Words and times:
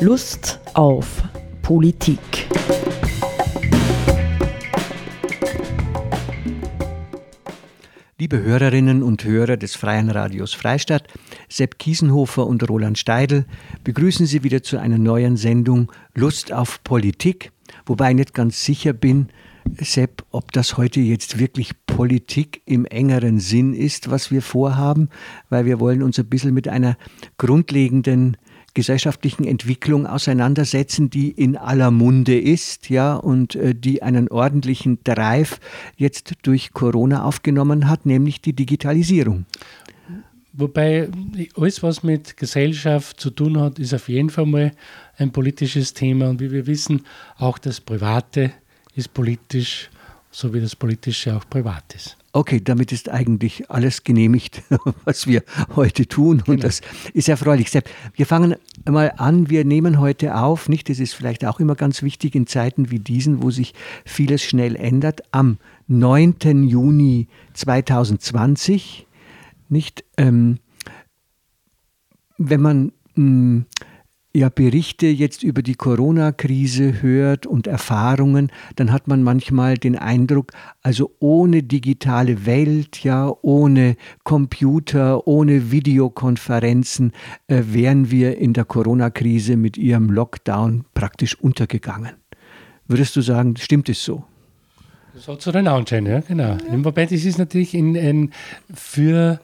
Lust 0.00 0.60
auf 0.74 1.24
Politik. 1.60 2.20
Liebe 8.16 8.40
Hörerinnen 8.40 9.02
und 9.02 9.24
Hörer 9.24 9.56
des 9.56 9.74
Freien 9.74 10.08
Radios 10.08 10.54
Freistadt, 10.54 11.08
Sepp 11.48 11.80
Kiesenhofer 11.80 12.46
und 12.46 12.68
Roland 12.68 12.96
Steidl 12.96 13.44
begrüßen 13.82 14.26
Sie 14.26 14.44
wieder 14.44 14.62
zu 14.62 14.78
einer 14.78 14.98
neuen 14.98 15.36
Sendung 15.36 15.90
Lust 16.14 16.52
auf 16.52 16.84
Politik, 16.84 17.50
wobei 17.84 18.10
ich 18.10 18.16
nicht 18.16 18.34
ganz 18.34 18.64
sicher 18.64 18.92
bin, 18.92 19.30
Sepp, 19.80 20.24
ob 20.30 20.52
das 20.52 20.76
heute 20.76 21.00
jetzt 21.00 21.40
wirklich 21.40 21.72
Politik 21.86 22.62
im 22.66 22.84
engeren 22.84 23.40
Sinn 23.40 23.74
ist, 23.74 24.10
was 24.10 24.30
wir 24.30 24.42
vorhaben, 24.42 25.08
weil 25.50 25.66
wir 25.66 25.80
wollen 25.80 26.04
uns 26.04 26.20
ein 26.20 26.26
bisschen 26.26 26.54
mit 26.54 26.68
einer 26.68 26.96
grundlegenden 27.36 28.36
gesellschaftlichen 28.78 29.42
Entwicklung 29.42 30.06
auseinandersetzen, 30.06 31.10
die 31.10 31.32
in 31.32 31.56
aller 31.56 31.90
Munde 31.90 32.38
ist, 32.38 32.88
ja, 32.88 33.16
und 33.16 33.56
äh, 33.56 33.74
die 33.74 34.04
einen 34.04 34.28
ordentlichen 34.28 35.00
Drive 35.02 35.58
jetzt 35.96 36.34
durch 36.42 36.72
Corona 36.72 37.24
aufgenommen 37.24 37.88
hat, 37.88 38.06
nämlich 38.06 38.40
die 38.40 38.52
Digitalisierung. 38.52 39.46
Wobei 40.52 41.08
alles, 41.56 41.82
was 41.82 42.04
mit 42.04 42.36
Gesellschaft 42.36 43.18
zu 43.18 43.30
tun 43.30 43.58
hat, 43.58 43.80
ist 43.80 43.94
auf 43.94 44.08
jeden 44.08 44.30
Fall 44.30 44.46
mal 44.46 44.70
ein 45.16 45.32
politisches 45.32 45.92
Thema. 45.92 46.28
Und 46.28 46.38
wie 46.38 46.52
wir 46.52 46.68
wissen, 46.68 47.02
auch 47.36 47.58
das 47.58 47.80
Private 47.80 48.52
ist 48.94 49.12
politisch, 49.12 49.90
so 50.30 50.54
wie 50.54 50.60
das 50.60 50.76
Politische 50.76 51.36
auch 51.36 51.50
privat 51.50 51.96
ist. 51.96 52.16
Okay, 52.38 52.60
damit 52.62 52.92
ist 52.92 53.08
eigentlich 53.08 53.68
alles 53.68 54.04
genehmigt, 54.04 54.62
was 55.04 55.26
wir 55.26 55.42
heute 55.74 56.06
tun. 56.06 56.36
Und 56.38 56.46
genau. 56.46 56.60
das 56.60 56.82
ist 57.12 57.28
erfreulich. 57.28 57.68
Wir 58.14 58.26
fangen 58.26 58.54
mal 58.88 59.12
an. 59.16 59.50
Wir 59.50 59.64
nehmen 59.64 59.98
heute 59.98 60.36
auf, 60.36 60.68
nicht? 60.68 60.88
Das 60.88 61.00
ist 61.00 61.14
vielleicht 61.14 61.44
auch 61.44 61.58
immer 61.58 61.74
ganz 61.74 62.00
wichtig 62.04 62.36
in 62.36 62.46
Zeiten 62.46 62.92
wie 62.92 63.00
diesen, 63.00 63.42
wo 63.42 63.50
sich 63.50 63.74
vieles 64.04 64.44
schnell 64.44 64.76
ändert. 64.76 65.22
Am 65.32 65.58
9. 65.88 66.62
Juni 66.62 67.26
2020, 67.54 69.08
nicht? 69.68 70.04
Ähm, 70.16 70.58
wenn 72.36 72.60
man 72.60 72.92
mh, 73.16 73.16
hm, 73.16 73.66
ja, 74.34 74.50
Berichte 74.50 75.06
jetzt 75.06 75.42
über 75.42 75.62
die 75.62 75.74
Corona-Krise 75.74 77.00
hört 77.02 77.46
und 77.46 77.66
Erfahrungen, 77.66 78.52
dann 78.76 78.92
hat 78.92 79.08
man 79.08 79.22
manchmal 79.22 79.76
den 79.78 79.96
Eindruck, 79.96 80.52
also 80.82 81.14
ohne 81.18 81.62
digitale 81.62 82.44
Welt, 82.44 83.02
ja, 83.02 83.32
ohne 83.42 83.96
Computer, 84.24 85.26
ohne 85.26 85.70
Videokonferenzen 85.70 87.12
äh, 87.46 87.62
wären 87.66 88.10
wir 88.10 88.38
in 88.38 88.52
der 88.52 88.64
Corona-Krise 88.64 89.56
mit 89.56 89.78
ihrem 89.78 90.10
Lockdown 90.10 90.84
praktisch 90.94 91.34
untergegangen. 91.40 92.12
Würdest 92.86 93.16
du 93.16 93.22
sagen, 93.22 93.56
stimmt 93.56 93.88
es 93.88 94.04
so? 94.04 94.24
Das 95.14 95.26
hat 95.26 95.42
so 95.42 95.50
den 95.50 95.66
Anschein, 95.66 96.06
ja, 96.06 96.20
genau. 96.20 96.56
Ja. 96.56 96.84
Wobei 96.84 97.06
das 97.06 97.24
ist 97.24 97.38
natürlich 97.38 97.74
in, 97.74 97.94
in, 97.94 98.30
für 98.72 99.40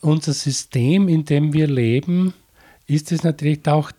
unser 0.00 0.34
System, 0.34 1.08
in 1.08 1.24
dem 1.24 1.52
wir 1.52 1.66
leben, 1.66 2.32
ist 2.86 3.10
es 3.12 3.24
natürlich 3.24 3.66
auch 3.66 3.90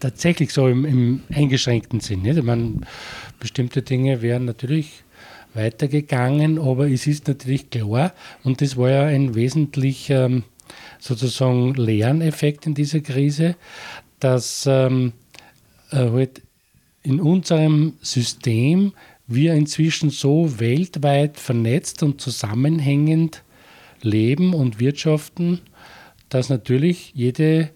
tatsächlich 0.00 0.52
so 0.52 0.68
im, 0.68 0.84
im 0.84 1.20
eingeschränkten 1.32 2.00
Sinn. 2.00 2.22
Nicht? 2.22 2.38
Ich 2.38 2.44
meine, 2.44 2.80
bestimmte 3.40 3.82
Dinge 3.82 4.22
wären 4.22 4.44
natürlich 4.44 5.04
weitergegangen, 5.54 6.58
aber 6.58 6.88
es 6.88 7.06
ist 7.06 7.28
natürlich 7.28 7.70
klar, 7.70 8.12
und 8.44 8.60
das 8.60 8.76
war 8.76 8.90
ja 8.90 9.02
ein 9.04 9.34
wesentlicher 9.34 10.30
sozusagen 10.98 11.74
Lerneffekt 11.74 12.66
in 12.66 12.74
dieser 12.74 13.00
Krise, 13.00 13.56
dass 14.20 14.66
ähm, 14.66 15.12
äh, 15.90 15.96
halt 15.96 16.42
in 17.02 17.20
unserem 17.20 17.94
System 18.00 18.92
wir 19.26 19.54
inzwischen 19.54 20.10
so 20.10 20.58
weltweit 20.58 21.38
vernetzt 21.38 22.02
und 22.02 22.20
zusammenhängend 22.20 23.42
leben 24.02 24.54
und 24.54 24.78
wirtschaften, 24.80 25.60
dass 26.28 26.48
natürlich 26.48 27.12
jede 27.14 27.70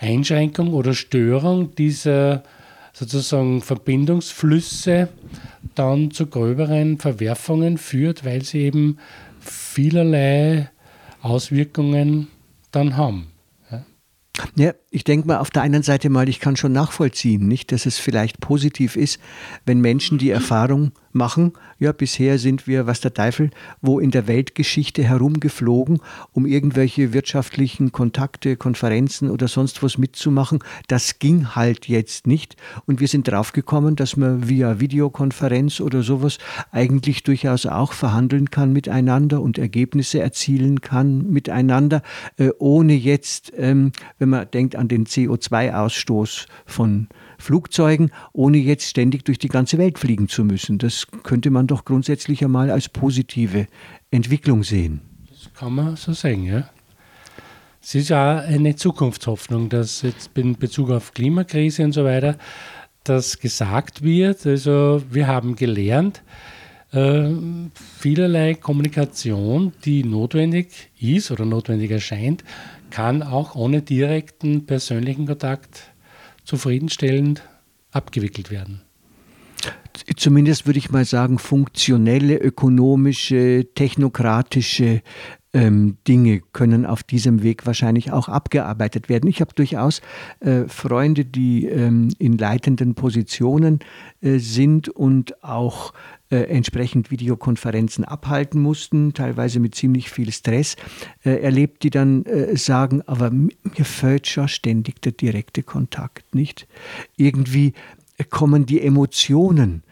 Einschränkung 0.00 0.72
oder 0.72 0.94
Störung 0.94 1.74
dieser 1.74 2.42
sozusagen 2.92 3.60
Verbindungsflüsse 3.60 5.08
dann 5.74 6.10
zu 6.10 6.26
gröberen 6.26 6.98
Verwerfungen 6.98 7.78
führt, 7.78 8.24
weil 8.24 8.42
sie 8.42 8.60
eben 8.60 8.98
vielerlei 9.40 10.70
Auswirkungen 11.22 12.28
dann 12.72 12.96
haben. 12.96 13.26
Ja, 14.56 14.72
ich 14.90 15.04
denke 15.04 15.26
mal 15.26 15.38
auf 15.38 15.50
der 15.50 15.62
einen 15.62 15.82
Seite 15.82 16.08
mal, 16.08 16.28
ich 16.28 16.40
kann 16.40 16.56
schon 16.56 16.72
nachvollziehen, 16.72 17.46
nicht, 17.46 17.72
dass 17.72 17.84
es 17.84 17.98
vielleicht 17.98 18.40
positiv 18.40 18.96
ist, 18.96 19.20
wenn 19.66 19.80
Menschen 19.80 20.18
die 20.18 20.30
Erfahrung 20.30 20.92
machen, 21.12 21.52
ja, 21.78 21.92
bisher 21.92 22.38
sind 22.38 22.66
wir, 22.66 22.86
was 22.86 23.00
der 23.00 23.14
Teufel, 23.14 23.50
wo 23.80 24.00
in 24.00 24.10
der 24.10 24.26
Weltgeschichte 24.26 25.02
herumgeflogen, 25.02 26.00
um 26.32 26.46
irgendwelche 26.46 27.12
wirtschaftlichen 27.12 27.92
Kontakte, 27.92 28.56
Konferenzen 28.56 29.30
oder 29.30 29.48
sonst 29.48 29.82
was 29.82 29.98
mitzumachen. 29.98 30.60
Das 30.88 31.18
ging 31.18 31.54
halt 31.54 31.88
jetzt 31.88 32.26
nicht. 32.26 32.56
Und 32.86 33.00
wir 33.00 33.08
sind 33.08 33.28
draufgekommen, 33.28 33.96
dass 33.96 34.16
man 34.16 34.48
via 34.48 34.80
Videokonferenz 34.80 35.80
oder 35.80 36.02
sowas 36.02 36.38
eigentlich 36.70 37.22
durchaus 37.22 37.66
auch 37.66 37.92
verhandeln 37.92 38.50
kann 38.50 38.72
miteinander 38.72 39.40
und 39.40 39.58
Ergebnisse 39.58 40.20
erzielen 40.20 40.80
kann 40.80 41.30
miteinander, 41.30 42.02
äh, 42.36 42.50
ohne 42.58 42.94
jetzt, 42.94 43.52
ähm, 43.56 43.92
wenn 44.18 44.28
man 44.28 44.50
denkt 44.50 44.76
an 44.76 44.88
den 44.88 45.06
CO2-Ausstoß 45.06 46.46
von 46.66 47.08
Flugzeugen, 47.40 48.10
ohne 48.32 48.58
jetzt 48.58 48.88
ständig 48.88 49.24
durch 49.24 49.38
die 49.38 49.48
ganze 49.48 49.78
Welt 49.78 49.98
fliegen 49.98 50.28
zu 50.28 50.44
müssen. 50.44 50.78
Das 50.78 51.06
könnte 51.22 51.50
man 51.50 51.66
doch 51.66 51.84
grundsätzlich 51.84 52.44
einmal 52.44 52.70
als 52.70 52.88
positive 52.88 53.66
Entwicklung 54.10 54.62
sehen. 54.62 55.00
Das 55.28 55.52
kann 55.54 55.74
man 55.74 55.96
so 55.96 56.12
sagen, 56.12 56.44
ja. 56.44 56.68
Es 57.82 57.94
ist 57.94 58.10
ja 58.10 58.38
eine 58.38 58.76
Zukunftshoffnung, 58.76 59.70
dass 59.70 60.02
jetzt 60.02 60.30
in 60.36 60.56
Bezug 60.56 60.90
auf 60.90 61.14
Klimakrise 61.14 61.82
und 61.82 61.92
so 61.92 62.04
weiter, 62.04 62.36
dass 63.04 63.38
gesagt 63.38 64.02
wird, 64.02 64.46
also 64.46 65.02
wir 65.10 65.26
haben 65.26 65.56
gelernt, 65.56 66.22
äh, 66.92 67.30
vielerlei 67.98 68.54
Kommunikation, 68.54 69.72
die 69.84 70.04
notwendig 70.04 70.90
ist 70.98 71.30
oder 71.30 71.46
notwendig 71.46 71.90
erscheint, 71.90 72.44
kann 72.90 73.22
auch 73.22 73.54
ohne 73.54 73.80
direkten 73.80 74.66
persönlichen 74.66 75.26
Kontakt 75.26 75.89
zufriedenstellend 76.44 77.42
abgewickelt 77.90 78.50
werden. 78.50 78.82
Zumindest 80.16 80.66
würde 80.66 80.78
ich 80.78 80.90
mal 80.90 81.04
sagen, 81.04 81.38
funktionelle, 81.38 82.36
ökonomische, 82.36 83.66
technokratische 83.74 85.02
ähm, 85.52 85.96
Dinge 86.06 86.40
können 86.52 86.86
auf 86.86 87.02
diesem 87.02 87.42
Weg 87.42 87.66
wahrscheinlich 87.66 88.12
auch 88.12 88.28
abgearbeitet 88.28 89.08
werden. 89.08 89.28
Ich 89.28 89.40
habe 89.40 89.52
durchaus 89.54 90.00
äh, 90.40 90.64
Freunde, 90.68 91.24
die 91.24 91.66
ähm, 91.66 92.08
in 92.18 92.38
leitenden 92.38 92.94
Positionen 92.94 93.80
äh, 94.20 94.38
sind 94.38 94.88
und 94.88 95.42
auch 95.42 95.92
äh, 96.30 96.42
entsprechend 96.44 97.10
Videokonferenzen 97.10 98.04
abhalten 98.04 98.62
mussten, 98.62 99.12
teilweise 99.12 99.58
mit 99.58 99.74
ziemlich 99.74 100.10
viel 100.10 100.30
Stress 100.30 100.76
äh, 101.24 101.42
erlebt, 101.42 101.82
die 101.82 101.90
dann 101.90 102.24
äh, 102.26 102.56
sagen, 102.56 103.02
aber 103.06 103.30
mir 103.30 103.50
fehlt 103.82 104.28
schon 104.28 104.46
ständig 104.46 105.02
der 105.02 105.12
direkte 105.12 105.64
Kontakt, 105.64 106.34
nicht? 106.34 106.68
Irgendwie 107.16 107.72
kommen 108.28 108.66
die 108.66 108.80
Emotionen 108.80 109.82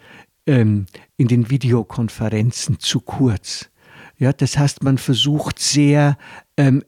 ähm, 0.45 0.85
in 1.17 1.27
den 1.27 1.49
Videokonferenzen 1.49 2.79
zu 2.79 3.01
kurz. 3.01 3.69
Ja, 4.19 4.33
das 4.33 4.57
heißt, 4.57 4.83
man 4.83 4.97
versucht 4.97 5.59
sehr 5.59 6.17
ähm, 6.57 6.83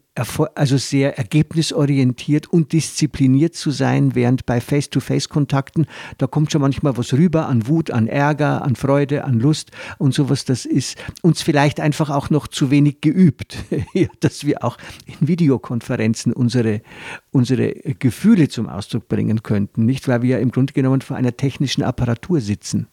also 0.55 0.77
sehr 0.77 1.17
ergebnisorientiert 1.17 2.47
und 2.51 2.73
diszipliniert 2.73 3.55
zu 3.55 3.71
sein, 3.71 4.13
während 4.13 4.45
bei 4.45 4.59
Face-to-Face-Kontakten, 4.59 5.87
da 6.17 6.27
kommt 6.27 6.51
schon 6.51 6.59
manchmal 6.59 6.97
was 6.97 7.13
rüber 7.13 7.47
an 7.47 7.67
Wut, 7.67 7.91
an 7.91 8.07
Ärger, 8.07 8.61
an 8.63 8.75
Freude, 8.75 9.23
an 9.23 9.39
Lust 9.39 9.71
und 9.97 10.13
sowas. 10.13 10.43
Das 10.43 10.65
ist 10.65 10.97
uns 11.21 11.41
vielleicht 11.41 11.79
einfach 11.79 12.09
auch 12.09 12.29
noch 12.29 12.47
zu 12.49 12.69
wenig 12.69 12.99
geübt, 12.99 13.57
dass 14.19 14.45
wir 14.45 14.65
auch 14.65 14.77
in 15.05 15.27
Videokonferenzen 15.27 16.33
unsere, 16.33 16.81
unsere 17.31 17.71
Gefühle 17.97 18.49
zum 18.49 18.67
Ausdruck 18.67 19.07
bringen 19.07 19.43
könnten, 19.43 19.85
nicht? 19.85 20.09
Weil 20.09 20.21
wir 20.21 20.31
ja 20.31 20.39
im 20.39 20.51
Grunde 20.51 20.73
genommen 20.73 20.99
vor 20.99 21.15
einer 21.15 21.37
technischen 21.37 21.83
Apparatur 21.83 22.41
sitzen. 22.41 22.87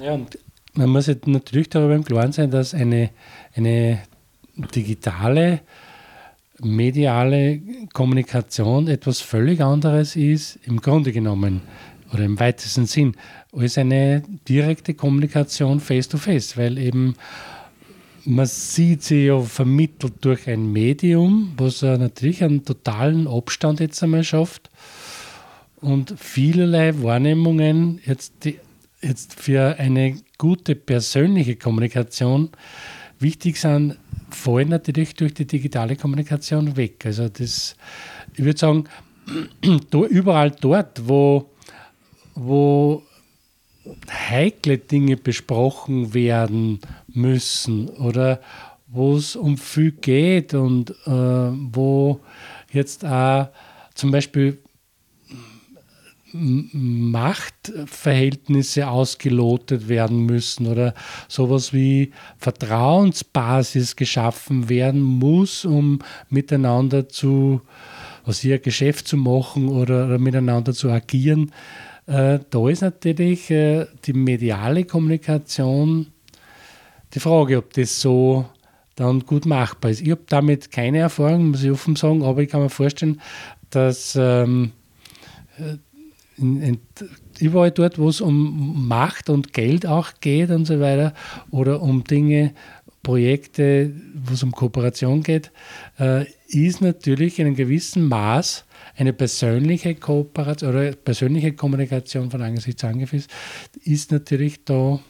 Ja, 0.00 0.14
und 0.14 0.36
man 0.74 0.90
muss 0.90 1.10
natürlich 1.26 1.68
darüber 1.68 1.94
im 1.94 2.04
Klaren 2.04 2.32
sein, 2.32 2.50
dass 2.50 2.74
eine, 2.74 3.10
eine 3.54 4.02
digitale 4.74 5.60
mediale 6.60 7.60
Kommunikation 7.92 8.88
etwas 8.88 9.20
völlig 9.20 9.60
anderes 9.60 10.16
ist, 10.16 10.58
im 10.64 10.80
Grunde 10.80 11.12
genommen 11.12 11.62
oder 12.12 12.24
im 12.24 12.38
weitesten 12.38 12.86
Sinn, 12.86 13.16
als 13.52 13.78
eine 13.78 14.22
direkte 14.48 14.94
Kommunikation 14.94 15.80
face-to-face, 15.80 16.52
-face, 16.52 16.56
weil 16.56 16.78
eben 16.78 17.14
man 18.24 18.46
sieht 18.46 19.02
sie 19.02 19.26
ja 19.26 19.40
vermittelt 19.40 20.14
durch 20.20 20.48
ein 20.48 20.70
Medium, 20.70 21.52
was 21.56 21.82
natürlich 21.82 22.44
einen 22.44 22.64
totalen 22.64 23.26
Abstand 23.26 23.80
jetzt 23.80 24.02
einmal 24.02 24.24
schafft. 24.24 24.70
und 25.80 26.14
vielerlei 26.16 27.02
Wahrnehmungen 27.02 28.00
jetzt, 28.06 28.44
die, 28.44 28.58
jetzt 29.00 29.40
für 29.40 29.76
eine 29.78 30.16
gute 30.42 30.74
persönliche 30.74 31.54
Kommunikation 31.54 32.50
wichtig 33.20 33.58
sind, 33.58 33.96
fallen 34.28 34.70
natürlich 34.70 35.14
durch 35.14 35.34
die 35.34 35.46
digitale 35.46 35.94
Kommunikation 35.94 36.76
weg. 36.76 37.06
Also 37.06 37.28
das, 37.28 37.76
ich 38.34 38.44
würde 38.44 38.58
sagen, 38.58 38.84
überall 40.10 40.50
dort, 40.50 41.06
wo, 41.06 41.48
wo 42.34 43.04
heikle 44.10 44.78
Dinge 44.78 45.16
besprochen 45.16 46.12
werden 46.12 46.80
müssen 47.06 47.88
oder 47.88 48.40
wo 48.88 49.14
es 49.14 49.36
um 49.36 49.56
viel 49.56 49.92
geht 49.92 50.54
und 50.54 50.90
äh, 51.06 51.12
wo 51.12 52.18
jetzt 52.72 53.04
auch 53.04 53.46
zum 53.94 54.10
Beispiel 54.10 54.58
Machtverhältnisse 56.32 58.88
ausgelotet 58.88 59.88
werden 59.88 60.26
müssen 60.26 60.66
oder 60.66 60.94
sowas 61.28 61.72
wie 61.72 62.10
Vertrauensbasis 62.38 63.94
geschaffen 63.96 64.68
werden 64.68 65.02
muss, 65.02 65.64
um 65.64 66.00
miteinander 66.28 67.08
zu, 67.08 67.62
was 68.24 68.40
hier 68.40 68.58
Geschäft 68.58 69.08
zu 69.08 69.16
machen 69.16 69.68
oder, 69.68 70.06
oder 70.06 70.18
miteinander 70.18 70.72
zu 70.72 70.90
agieren. 70.90 71.52
Äh, 72.06 72.40
da 72.50 72.68
ist 72.68 72.82
natürlich 72.82 73.50
äh, 73.50 73.86
die 74.04 74.12
mediale 74.12 74.84
Kommunikation 74.84 76.08
die 77.14 77.20
Frage, 77.20 77.58
ob 77.58 77.72
das 77.74 78.00
so 78.00 78.46
dann 78.96 79.20
gut 79.20 79.46
machbar 79.46 79.90
ist. 79.90 80.00
Ich 80.00 80.10
habe 80.10 80.22
damit 80.28 80.70
keine 80.70 80.98
Erfahrung, 80.98 81.50
muss 81.50 81.62
ich 81.62 81.70
offen 81.70 81.96
sagen, 81.96 82.22
aber 82.22 82.42
ich 82.42 82.50
kann 82.50 82.62
mir 82.62 82.70
vorstellen, 82.70 83.20
dass 83.70 84.16
ähm, 84.16 84.72
äh, 85.58 85.76
in, 86.36 86.62
in, 86.62 86.78
überall 87.38 87.70
dort, 87.70 87.98
wo 87.98 88.08
es 88.08 88.20
um 88.20 88.86
Macht 88.88 89.30
und 89.30 89.52
Geld 89.52 89.86
auch 89.86 90.12
geht 90.20 90.50
und 90.50 90.66
so 90.66 90.80
weiter, 90.80 91.14
oder 91.50 91.82
um 91.82 92.04
Dinge, 92.04 92.54
Projekte, 93.02 93.92
wo 94.14 94.34
es 94.34 94.42
um 94.42 94.52
Kooperation 94.52 95.22
geht, 95.22 95.50
äh, 95.98 96.24
ist 96.46 96.80
natürlich 96.80 97.38
in 97.40 97.46
einem 97.46 97.56
gewissen 97.56 98.06
Maß 98.06 98.64
eine 98.96 99.12
persönliche 99.12 99.94
Kooperation 99.96 100.70
oder 100.70 100.92
persönliche 100.92 101.52
Kommunikation 101.52 102.30
von 102.30 102.42
Angesicht 102.42 102.78
zu 102.78 102.86
Angesicht 102.86 103.28
ist 103.84 104.12
natürlich 104.12 104.64
da 104.64 105.00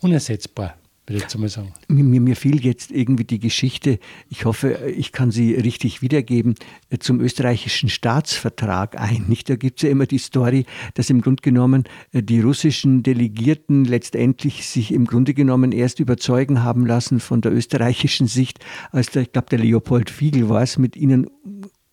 unersetzbar 0.00 0.76
würde 1.06 1.24
ich 1.28 1.38
mal 1.38 1.48
sagen. 1.48 1.72
Mir, 1.88 2.20
mir 2.20 2.36
fiel 2.36 2.64
jetzt 2.64 2.90
irgendwie 2.90 3.24
die 3.24 3.38
Geschichte, 3.38 3.98
ich 4.30 4.44
hoffe, 4.46 4.90
ich 4.96 5.12
kann 5.12 5.30
sie 5.30 5.54
richtig 5.54 6.00
wiedergeben, 6.00 6.54
äh, 6.88 6.98
zum 6.98 7.20
österreichischen 7.20 7.88
Staatsvertrag 7.90 8.98
ein. 8.98 9.24
Nicht? 9.28 9.50
Da 9.50 9.56
gibt 9.56 9.78
es 9.78 9.82
ja 9.82 9.90
immer 9.90 10.06
die 10.06 10.18
Story, 10.18 10.64
dass 10.94 11.10
im 11.10 11.20
Grunde 11.20 11.42
genommen 11.42 11.84
äh, 12.12 12.22
die 12.22 12.40
russischen 12.40 13.02
Delegierten 13.02 13.84
letztendlich 13.84 14.66
sich 14.66 14.92
im 14.92 15.06
Grunde 15.06 15.34
genommen 15.34 15.72
erst 15.72 16.00
überzeugen 16.00 16.62
haben 16.62 16.86
lassen 16.86 17.20
von 17.20 17.40
der 17.40 17.52
österreichischen 17.52 18.26
Sicht, 18.26 18.64
als 18.90 19.10
der, 19.10 19.22
ich 19.22 19.32
glaube, 19.32 19.48
der 19.50 19.58
Leopold 19.58 20.08
Fiegel 20.08 20.48
war 20.48 20.62
es, 20.62 20.78
mit 20.78 20.96
ihnen 20.96 21.28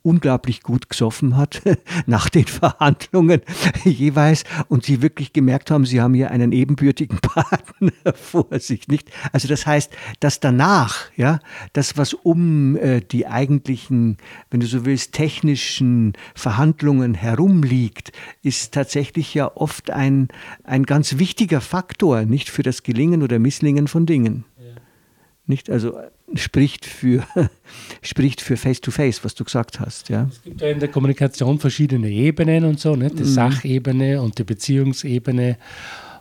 unglaublich 0.03 0.61
gut 0.63 0.89
gesoffen 0.89 1.37
hat 1.37 1.61
nach 2.05 2.29
den 2.29 2.45
Verhandlungen 2.45 3.41
jeweils 3.83 4.43
und 4.67 4.85
sie 4.85 5.01
wirklich 5.01 5.33
gemerkt 5.33 5.71
haben, 5.71 5.85
sie 5.85 6.01
haben 6.01 6.13
hier 6.13 6.31
einen 6.31 6.51
ebenbürtigen 6.51 7.19
Partner 7.21 7.91
vor 8.13 8.59
sich, 8.59 8.87
nicht? 8.87 9.11
Also 9.31 9.47
das 9.47 9.65
heißt, 9.65 9.91
dass 10.19 10.39
danach, 10.39 11.11
ja, 11.15 11.39
das 11.73 11.97
was 11.97 12.13
um 12.13 12.75
äh, 12.77 13.01
die 13.01 13.27
eigentlichen, 13.27 14.17
wenn 14.49 14.59
du 14.59 14.65
so 14.65 14.85
willst, 14.85 15.13
technischen 15.13 16.13
Verhandlungen 16.35 17.13
herumliegt, 17.13 18.11
ist 18.43 18.73
tatsächlich 18.73 19.33
ja 19.33 19.51
oft 19.55 19.91
ein, 19.91 20.29
ein 20.63 20.83
ganz 20.83 21.17
wichtiger 21.17 21.61
Faktor, 21.61 22.23
nicht 22.23 22.49
für 22.49 22.63
das 22.63 22.83
Gelingen 22.83 23.23
oder 23.23 23.39
Misslingen 23.39 23.87
von 23.87 24.05
Dingen. 24.05 24.45
Nicht? 25.47 25.69
Also 25.69 25.97
spricht 26.35 26.85
für, 26.85 27.25
spricht 28.01 28.41
für 28.41 28.57
Face-to-Face, 28.57 29.23
was 29.23 29.35
du 29.35 29.43
gesagt 29.43 29.79
hast. 29.79 30.09
Ja? 30.09 30.27
Es 30.29 30.41
gibt 30.43 30.61
ja 30.61 30.69
in 30.69 30.79
der 30.79 30.89
Kommunikation 30.89 31.59
verschiedene 31.59 32.09
Ebenen 32.09 32.65
und 32.65 32.79
so, 32.79 32.95
nicht? 32.95 33.17
die 33.19 33.23
mhm. 33.23 33.27
Sachebene 33.27 34.21
und 34.21 34.37
die 34.37 34.43
Beziehungsebene 34.43 35.57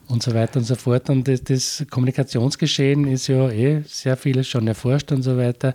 und 0.09 0.23
so 0.23 0.35
weiter 0.35 0.59
und 0.59 0.65
so 0.65 0.75
fort. 0.75 1.09
Und 1.09 1.29
das, 1.29 1.43
das, 1.45 1.87
Kommunikationsgeschehen 1.89 3.07
ist 3.07 3.29
ja 3.29 3.49
eh 3.51 3.83
sehr 3.87 4.17
vieles 4.17 4.49
schon 4.49 4.67
erforscht 4.67 5.13
und 5.13 5.23
so 5.23 5.37
weiter. 5.37 5.75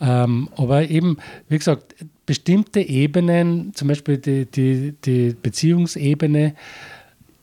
Ähm, 0.00 0.48
aber 0.56 0.88
eben, 0.88 1.16
wie 1.48 1.58
gesagt, 1.58 1.94
bestimmte 2.26 2.80
Ebenen, 2.80 3.72
zum 3.74 3.88
Beispiel 3.88 4.18
die, 4.18 4.46
die, 4.46 4.94
die 5.04 5.34
Beziehungsebene, 5.40 6.54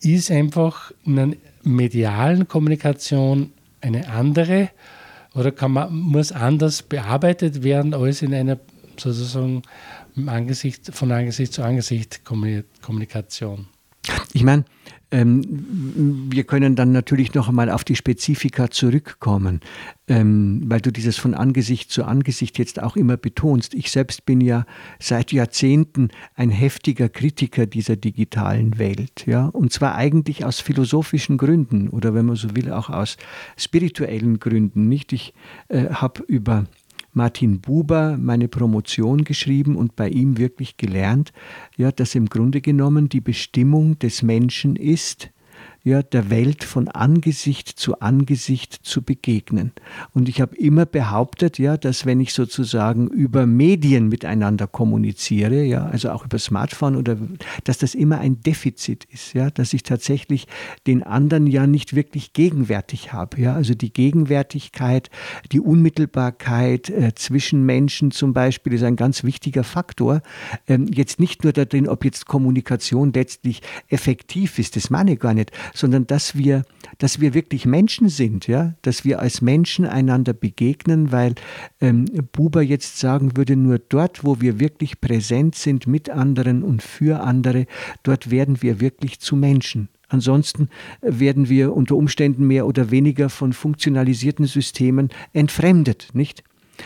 ist 0.02 0.32
einfach 0.32 0.92
in 1.06 1.20
einer 1.20 1.36
medialen 1.64 2.48
Kommunikation 2.48 3.52
eine 3.82 4.08
andere 4.10 4.70
oder 5.38 5.52
kann 5.52 5.72
man, 5.72 5.94
muss 5.94 6.32
anders 6.32 6.82
bearbeitet 6.82 7.64
werden 7.64 7.94
als 7.94 8.24
in 8.24 8.34
einer 8.34 8.58
sozusagen 8.98 9.62
Angesicht, 10.26 10.94
von 10.94 11.12
Angesicht 11.12 11.54
zu 11.54 11.64
Angesicht 11.64 12.22
Kommunikation? 12.26 13.68
Ich 14.34 14.44
meine, 14.44 14.66
ähm, 15.10 16.28
wir 16.30 16.44
können 16.44 16.76
dann 16.76 16.92
natürlich 16.92 17.34
noch 17.34 17.48
einmal 17.48 17.70
auf 17.70 17.86
die 17.86 17.96
Spezifika 17.96 18.70
zurückkommen, 18.70 19.62
ähm, 20.10 20.64
weil 20.66 20.82
du 20.82 20.92
dieses 20.92 21.16
von 21.16 21.34
Angesicht 21.34 21.92
zu 21.92 22.04
Angesicht 22.04 22.60
jetzt 22.60 22.82
auch 22.84 22.98
immer 22.98 23.16
betonst. 23.16 23.74
Ich 23.74 23.90
selbst 23.90 24.26
bin 24.26 24.42
ja 24.42 24.66
seit 25.00 25.32
Jahrzehnten 25.32 26.10
ein 26.36 26.50
heftiger 26.50 27.08
Kritiker 27.08 27.68
dieser 27.68 27.96
digitalen 27.96 28.80
Welt, 28.80 29.26
ja, 29.26 29.46
und 29.46 29.72
zwar 29.72 29.96
eigentlich 29.96 30.44
aus 30.44 30.60
philosophischen 30.60 31.38
Gründen 31.38 31.88
oder 31.88 32.14
wenn 32.14 32.26
man 32.26 32.36
so 32.36 32.56
will 32.56 32.72
auch 32.72 32.90
aus 32.90 33.16
spirituellen 33.56 34.40
Gründen. 34.40 34.90
Nicht, 34.90 35.14
ich 35.14 35.34
äh, 35.70 35.86
habe 35.86 36.24
über 36.24 36.66
Martin 37.18 37.62
Buber 37.62 38.16
meine 38.16 38.48
Promotion 38.48 39.24
geschrieben 39.24 39.76
und 39.76 39.96
bei 39.96 40.08
ihm 40.08 40.38
wirklich 40.38 40.78
gelernt, 40.78 41.34
ja, 41.76 41.92
dass 41.92 42.14
im 42.14 42.28
Grunde 42.28 42.62
genommen 42.62 43.10
die 43.10 43.22
Bestimmung 43.22 43.98
des 43.98 44.22
Menschen 44.22 44.76
ist, 44.76 45.32
ja, 45.84 46.04
der 46.04 46.30
Welt 46.30 46.64
von 46.64 46.88
Angesicht 46.88 47.68
zu 47.70 48.00
Angesicht 48.00 48.74
zu 48.84 49.02
begegnen. 49.02 49.72
Und 50.14 50.28
ich 50.28 50.42
habe 50.42 50.56
immer 50.58 50.86
behauptet, 50.86 51.60
ja, 51.60 51.78
dass 51.78 52.06
wenn 52.06 52.20
ich 52.20 52.34
sozusagen 52.34 53.08
über 53.08 53.46
Medien 53.46 54.10
miteinander 54.10 54.68
kommuniziere, 54.68 55.64
ja, 55.64 55.86
also 55.86 56.12
auch 56.12 56.26
über 56.26 56.40
Smartphone 56.40 56.96
oder, 56.96 57.18
dass 57.64 57.78
das 57.78 57.96
immer 57.96 58.20
ein 58.20 58.42
Defizit 58.42 59.06
ist, 59.06 59.34
ja, 59.34 59.50
dass 59.50 59.74
ich 59.74 59.84
tatsächlich 59.84 60.48
den 60.88 61.04
anderen 61.04 61.48
ja 61.48 61.68
nicht 61.68 61.96
wirklich 61.96 62.34
gegenwärtig 62.34 63.14
habe, 63.14 63.40
ja, 63.40 63.54
also 63.54 63.74
die 63.74 63.94
Gegenwärtigkeit, 63.94 65.10
die 65.52 65.60
Unmittelbarkeit 65.60 66.90
äh, 66.90 67.14
zwischen 67.16 67.66
Menschen 67.66 68.12
zum 68.12 68.34
Beispiel 68.34 68.74
ist 68.74 68.84
ein 68.84 68.96
ganz 68.96 69.24
wichtiger 69.24 69.64
Faktor. 69.64 70.22
Ähm, 70.68 70.88
jetzt 70.92 71.20
nicht 71.20 71.44
nur 71.44 71.54
darin, 71.54 71.88
ob 71.88 72.04
jetzt 72.04 72.26
Kommunikation 72.26 73.14
letztlich 73.14 73.62
effektiv 73.88 74.60
ist, 74.60 74.76
das 74.76 74.90
meine 74.90 75.14
ich 75.14 75.20
gar 75.20 75.34
nicht, 75.34 75.52
sondern 75.78 76.08
dass 76.08 76.36
wir, 76.36 76.64
dass 76.98 77.22
wir 77.22 77.34
wirklich 77.34 77.66
Menschen 77.66 78.10
sind, 78.10 78.48
ja, 78.48 78.74
dass 78.82 79.06
wir 79.06 79.20
als 79.20 79.42
Menschen 79.42 79.86
einander 79.86 80.34
begegnen, 80.34 81.12
weil 81.12 81.36
ähm, 81.82 82.06
Buber 82.32 82.62
jetzt 82.62 83.00
sagen 83.00 83.38
würde, 83.38 83.56
nur 83.56 83.80
dort, 83.80 84.24
wo 84.24 84.42
wir 84.42 84.60
wirklich 84.60 85.00
präsent 85.00 85.56
sind 85.56 85.88
mit 85.88 86.10
anderen 86.10 86.64
und 86.64 86.82
für 86.82 87.22
andere, 87.22 87.66
dort 88.04 88.32
werden 88.32 88.62
wir 88.62 88.80
wirklich 88.80 89.20
zu 89.20 89.36
Menschen. 89.36 89.90
Ansonsten 90.10 90.70
werden 91.02 91.50
wir 91.50 91.76
unter 91.76 91.96
Umständen 91.96 92.48
mehr 92.48 92.66
oder 92.66 92.92
weniger 92.92 93.30
von 93.30 93.52
funktionalisierten 93.52 94.46
Systemen 94.46 95.10
entfremdet, 95.34 96.10
nicht? 96.14 96.44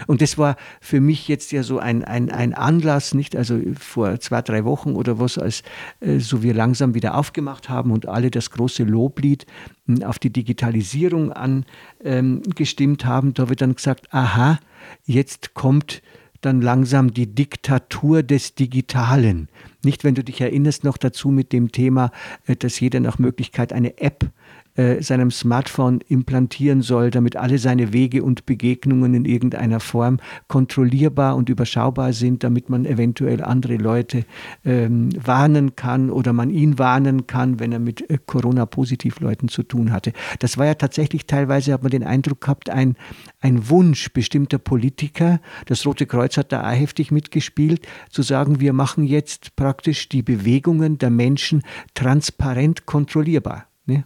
Und 0.07 0.21
das 0.21 0.37
war 0.37 0.55
für 0.79 1.01
mich 1.01 1.27
jetzt 1.27 1.51
ja 1.51 1.63
so 1.63 1.79
ein, 1.79 2.03
ein, 2.03 2.29
ein 2.29 2.53
Anlass, 2.53 3.13
nicht? 3.13 3.35
Also 3.35 3.59
vor 3.79 4.19
zwei, 4.19 4.41
drei 4.41 4.65
Wochen 4.65 4.93
oder 4.93 5.19
was, 5.19 5.37
als 5.37 5.63
äh, 5.99 6.19
so 6.19 6.43
wir 6.43 6.53
langsam 6.53 6.93
wieder 6.93 7.15
aufgemacht 7.15 7.69
haben 7.69 7.91
und 7.91 8.07
alle 8.07 8.31
das 8.31 8.51
große 8.51 8.83
Loblied 8.83 9.45
hm, 9.87 10.03
auf 10.03 10.19
die 10.19 10.31
Digitalisierung 10.31 11.31
angestimmt 11.31 13.03
ähm, 13.03 13.09
haben, 13.09 13.33
da 13.33 13.49
wird 13.49 13.61
dann 13.61 13.75
gesagt, 13.75 14.13
aha, 14.13 14.59
jetzt 15.05 15.53
kommt 15.53 16.01
dann 16.41 16.61
langsam 16.61 17.13
die 17.13 17.27
Diktatur 17.27 18.23
des 18.23 18.55
Digitalen. 18.55 19.47
Nicht, 19.83 20.03
wenn 20.03 20.15
du 20.15 20.23
dich 20.23 20.41
erinnerst, 20.41 20.83
noch 20.83 20.97
dazu 20.97 21.29
mit 21.29 21.53
dem 21.53 21.71
Thema, 21.71 22.11
äh, 22.45 22.55
dass 22.55 22.79
jeder 22.79 22.99
nach 22.99 23.19
Möglichkeit 23.19 23.73
eine 23.73 23.99
App 23.99 24.29
äh, 24.75 25.01
seinem 25.01 25.31
Smartphone 25.31 25.99
implantieren 26.07 26.81
soll, 26.81 27.11
damit 27.11 27.35
alle 27.35 27.57
seine 27.57 27.93
Wege 27.93 28.23
und 28.23 28.45
Begegnungen 28.45 29.13
in 29.13 29.25
irgendeiner 29.25 29.79
Form 29.79 30.17
kontrollierbar 30.47 31.35
und 31.35 31.49
überschaubar 31.49 32.13
sind, 32.13 32.43
damit 32.43 32.69
man 32.69 32.85
eventuell 32.85 33.43
andere 33.43 33.75
Leute 33.75 34.25
ähm, 34.63 35.09
warnen 35.21 35.75
kann 35.75 36.09
oder 36.09 36.33
man 36.33 36.49
ihn 36.49 36.79
warnen 36.79 37.27
kann, 37.27 37.59
wenn 37.59 37.71
er 37.71 37.79
mit 37.79 38.09
äh, 38.09 38.17
Corona-Positiv-Leuten 38.25 39.49
zu 39.49 39.63
tun 39.63 39.91
hatte. 39.91 40.13
Das 40.39 40.57
war 40.57 40.65
ja 40.65 40.75
tatsächlich 40.75 41.25
teilweise, 41.25 41.73
hat 41.73 41.83
man 41.83 41.91
den 41.91 42.03
Eindruck 42.03 42.41
gehabt, 42.41 42.69
ein, 42.69 42.95
ein 43.41 43.69
Wunsch 43.69 44.13
bestimmter 44.13 44.57
Politiker. 44.57 45.39
Das 45.65 45.85
Rote 45.85 46.05
Kreuz 46.05 46.37
hat 46.37 46.51
da 46.51 46.69
heftig 46.71 47.11
mitgespielt, 47.11 47.87
zu 48.09 48.21
sagen, 48.21 48.59
wir 48.59 48.73
machen 48.73 49.03
jetzt 49.03 49.55
praktisch 49.55 50.09
die 50.09 50.23
Bewegungen 50.23 50.97
der 50.97 51.09
Menschen 51.09 51.63
transparent 51.93 52.85
kontrollierbar. 52.85 53.65
Ne? 53.85 54.05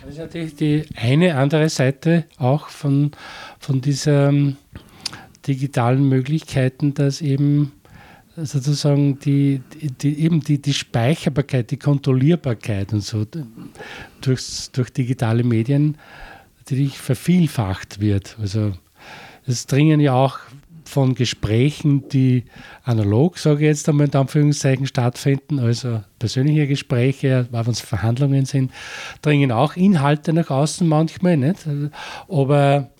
Das 0.00 0.10
ist 0.10 0.18
natürlich 0.18 0.54
die 0.54 0.84
eine 0.96 1.36
andere 1.36 1.68
Seite 1.68 2.24
auch 2.36 2.68
von, 2.68 3.10
von 3.58 3.80
diesen 3.80 4.56
digitalen 5.46 6.08
Möglichkeiten, 6.08 6.94
dass 6.94 7.20
eben 7.20 7.72
sozusagen 8.36 9.18
die, 9.18 9.60
die, 10.00 10.20
eben 10.20 10.40
die, 10.40 10.62
die 10.62 10.74
Speicherbarkeit, 10.74 11.70
die 11.70 11.78
Kontrollierbarkeit 11.78 12.92
und 12.92 13.00
so 13.00 13.26
durchs, 14.20 14.70
durch 14.70 14.90
digitale 14.90 15.42
Medien 15.42 15.96
natürlich 16.58 16.98
vervielfacht 16.98 18.00
wird. 18.00 18.36
Also 18.40 18.72
es 19.46 19.66
dringen 19.66 19.98
ja 19.98 20.12
auch 20.12 20.38
von 20.88 21.14
Gesprächen, 21.14 22.08
die 22.08 22.44
analog, 22.82 23.38
sage 23.38 23.60
ich 23.60 23.66
jetzt 23.66 23.88
einmal 23.88 24.06
in 24.06 24.14
Anführungszeichen, 24.14 24.86
stattfinden, 24.86 25.58
also 25.58 26.02
persönliche 26.18 26.66
Gespräche, 26.66 27.46
wenn 27.50 27.66
es 27.66 27.80
Verhandlungen 27.80 28.46
sind, 28.46 28.72
dringen 29.20 29.52
auch 29.52 29.76
Inhalte 29.76 30.32
nach 30.32 30.50
außen 30.50 30.88
manchmal 30.88 31.36
nicht. 31.36 31.60
Aber 32.28 32.90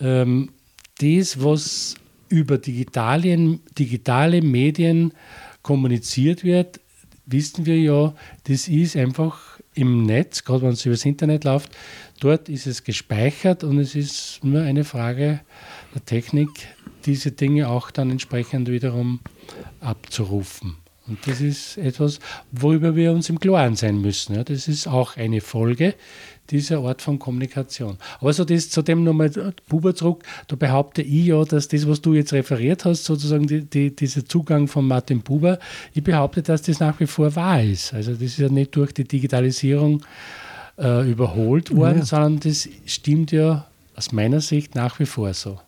ähm, 0.00 0.50
das, 0.98 1.42
was 1.42 1.96
über 2.28 2.56
digitale, 2.56 3.58
digitale 3.78 4.40
Medien 4.40 5.12
kommuniziert 5.62 6.44
wird, 6.44 6.80
wissen 7.26 7.66
wir 7.66 7.78
ja, 7.78 8.14
das 8.44 8.68
ist 8.68 8.96
einfach 8.96 9.60
im 9.74 10.04
Netz, 10.06 10.44
gerade 10.44 10.62
wenn 10.62 10.70
es 10.70 10.86
übers 10.86 11.04
Internet 11.04 11.44
läuft, 11.44 11.76
dort 12.20 12.48
ist 12.48 12.66
es 12.66 12.84
gespeichert 12.84 13.64
und 13.64 13.78
es 13.78 13.94
ist 13.94 14.42
nur 14.42 14.62
eine 14.62 14.84
Frage 14.84 15.40
der 15.94 16.04
Technik, 16.04 16.48
diese 17.06 17.32
Dinge 17.32 17.68
auch 17.68 17.90
dann 17.90 18.10
entsprechend 18.10 18.68
wiederum 18.68 19.20
abzurufen. 19.80 20.76
Und 21.06 21.18
das 21.26 21.40
ist 21.40 21.76
etwas, 21.76 22.18
worüber 22.50 22.96
wir 22.96 23.12
uns 23.12 23.28
im 23.28 23.38
Klaren 23.38 23.76
sein 23.76 24.00
müssen. 24.00 24.36
Ja, 24.36 24.44
das 24.44 24.68
ist 24.68 24.86
auch 24.86 25.16
eine 25.16 25.42
Folge 25.42 25.94
dieser 26.50 26.78
Art 26.80 27.02
von 27.02 27.18
Kommunikation. 27.18 27.98
Aber 28.20 28.32
so 28.32 28.44
das, 28.44 28.70
zu 28.70 28.82
dem 28.82 29.04
nochmal 29.04 29.30
Buber 29.68 29.94
zurück, 29.94 30.24
da 30.48 30.56
behaupte 30.56 31.02
ich 31.02 31.26
ja, 31.26 31.44
dass 31.44 31.68
das, 31.68 31.88
was 31.88 32.00
du 32.00 32.14
jetzt 32.14 32.32
referiert 32.32 32.84
hast, 32.84 33.04
sozusagen 33.04 33.46
die, 33.46 33.62
die, 33.62 33.94
dieser 33.94 34.24
Zugang 34.26 34.66
von 34.66 34.86
Martin 34.86 35.20
Buber, 35.20 35.58
ich 35.92 36.02
behaupte, 36.02 36.42
dass 36.42 36.62
das 36.62 36.80
nach 36.80 37.00
wie 37.00 37.06
vor 37.06 37.34
wahr 37.36 37.62
ist. 37.62 37.92
Also 37.94 38.12
das 38.12 38.22
ist 38.22 38.38
ja 38.38 38.48
nicht 38.48 38.74
durch 38.76 38.92
die 38.92 39.04
Digitalisierung 39.04 40.04
äh, 40.78 41.10
überholt 41.10 41.74
worden, 41.74 41.98
ja. 41.98 42.04
sondern 42.04 42.40
das 42.40 42.68
stimmt 42.86 43.32
ja 43.32 43.66
aus 43.94 44.12
meiner 44.12 44.40
Sicht 44.40 44.74
nach 44.74 44.98
wie 44.98 45.06
vor 45.06 45.32
so. 45.34 45.60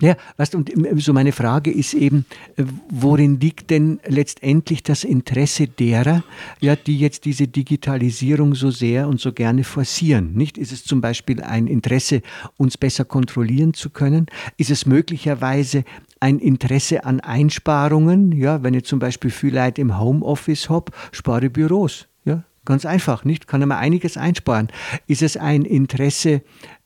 Ja, 0.00 0.16
weißt 0.36 0.54
und 0.54 0.72
so 0.96 1.12
meine 1.12 1.32
Frage 1.32 1.70
ist 1.70 1.94
eben, 1.94 2.24
äh, 2.56 2.64
worin 2.88 3.40
liegt 3.40 3.70
denn 3.70 4.00
letztendlich 4.06 4.82
das 4.82 5.04
Interesse 5.04 5.68
derer, 5.68 6.22
ja, 6.60 6.76
die 6.76 6.98
jetzt 6.98 7.24
diese 7.24 7.48
Digitalisierung 7.48 8.54
so 8.54 8.70
sehr 8.70 9.08
und 9.08 9.20
so 9.20 9.32
gerne 9.32 9.64
forcieren? 9.64 10.34
Nicht? 10.34 10.58
Ist 10.58 10.72
es 10.72 10.84
zum 10.84 11.00
Beispiel 11.00 11.42
ein 11.42 11.66
Interesse, 11.66 12.22
uns 12.56 12.78
besser 12.78 13.04
kontrollieren 13.04 13.74
zu 13.74 13.90
können? 13.90 14.26
Ist 14.56 14.70
es 14.70 14.86
möglicherweise 14.86 15.84
ein 16.20 16.38
Interesse 16.38 17.04
an 17.04 17.20
Einsparungen? 17.20 18.32
Ja, 18.32 18.62
wenn 18.62 18.74
ich 18.74 18.84
zum 18.84 18.98
Beispiel 18.98 19.30
viel 19.30 19.54
Leute 19.54 19.80
im 19.80 19.98
Homeoffice 19.98 20.68
habe, 20.68 20.92
spare 21.12 21.50
Büros. 21.50 22.06
Ja, 22.24 22.44
ganz 22.64 22.84
einfach, 22.84 23.24
nicht? 23.24 23.46
Kann 23.46 23.60
man 23.60 23.72
einiges 23.72 24.16
einsparen. 24.16 24.68
Ist 25.06 25.22
es 25.22 25.36
ein 25.36 25.62
Interesse 25.62 26.42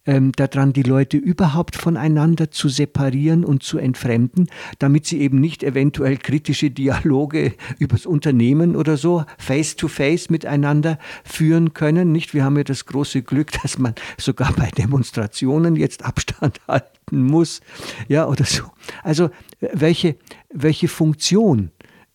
ähm, 0.06 0.32
daran, 0.32 0.72
die 0.72 0.82
Leute 0.82 1.16
überhaupt 1.16 1.76
voneinander 1.76 2.50
zu 2.50 2.68
separieren 2.68 3.44
und 3.44 3.62
zu 3.62 3.78
entfremden, 3.78 4.48
damit 4.78 5.06
sie 5.06 5.20
eben 5.20 5.40
nicht 5.40 5.62
eventuell 5.62 6.16
kritische 6.16 6.70
Dialoge 6.70 7.54
übers 7.78 8.06
Unternehmen 8.06 8.76
oder 8.76 8.96
so 8.96 9.24
face-to-face 9.38 10.26
-face 10.26 10.32
miteinander 10.32 10.98
führen 11.24 11.74
können. 11.74 12.12
Nicht? 12.12 12.34
Wir 12.34 12.44
haben 12.44 12.56
ja 12.56 12.64
das 12.64 12.86
große 12.86 13.22
Glück, 13.22 13.52
dass 13.62 13.78
man 13.78 13.94
sogar 14.18 14.52
bei 14.52 14.70
Demonstrationen 14.70 15.76
jetzt 15.76 16.04
Abstand 16.04 16.60
halten 16.66 17.24
muss. 17.24 17.60
Ja, 18.08 18.26
oder 18.26 18.44
so. 18.44 18.64
Also, 19.02 19.30
welche, 19.60 20.16
welche 20.52 20.88
Funktion 20.88 21.70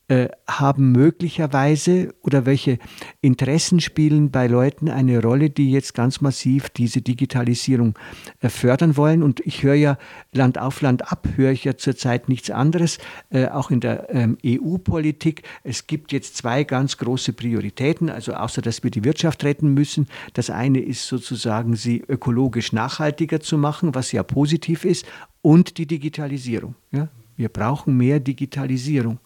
äh, 0.08 0.28
haben 0.48 0.92
möglicherweise 0.92 2.14
oder 2.22 2.46
welche 2.46 2.78
Interessen 3.22 3.80
spielen 3.80 4.30
bei 4.30 4.46
Leuten 4.46 4.88
eine 4.88 5.20
Rolle, 5.20 5.50
die 5.50 5.72
jetzt 5.72 5.96
ganz 5.96 6.22
massiv 6.22 6.70
diese 6.70 7.02
Digitalisierung 7.02 7.98
äh, 8.40 8.50
fördern 8.50 8.98
wollen. 8.98 9.24
Und 9.24 9.40
ich 9.40 9.64
höre 9.64 9.74
ja 9.74 9.98
Land 10.32 10.60
auf 10.60 10.82
Land 10.82 11.12
ab, 11.12 11.28
höre 11.36 11.52
ich 11.52 11.64
ja 11.64 11.76
zurzeit 11.76 12.30
nichts 12.30 12.52
anderes, 12.52 13.00
äh, 13.32 13.48
auch 13.48 13.72
in 13.72 13.80
der 13.80 14.14
ähm, 14.14 14.38
EU-Politik. 14.46 15.42
Es 15.64 15.88
gibt 15.88 16.12
jetzt 16.12 16.38
zwei 16.38 16.64
ganz 16.64 16.98
große 16.98 17.34
Prioritäten, 17.34 18.12
also 18.12 18.34
außer 18.34 18.62
dass 18.62 18.84
wir 18.84 18.92
die 18.92 19.04
Wirtschaft 19.04 19.44
retten 19.44 19.74
müssen. 19.74 20.06
Das 20.34 20.52
eine 20.52 20.82
ist 20.82 21.08
sozusagen, 21.08 21.76
sie 21.76 22.04
ökologisch 22.08 22.74
nachhaltiger 22.74 23.40
zu 23.40 23.58
machen, 23.58 23.96
was 23.96 24.12
ja 24.12 24.22
positiv 24.22 24.86
ist, 24.86 25.06
und 25.42 25.80
die 25.80 25.88
Digitalisierung. 25.88 26.76
Ja? 26.92 27.08
Wir 27.38 27.50
brauchen 27.50 27.98
mehr 27.98 28.20
Digitalisierung. 28.20 29.20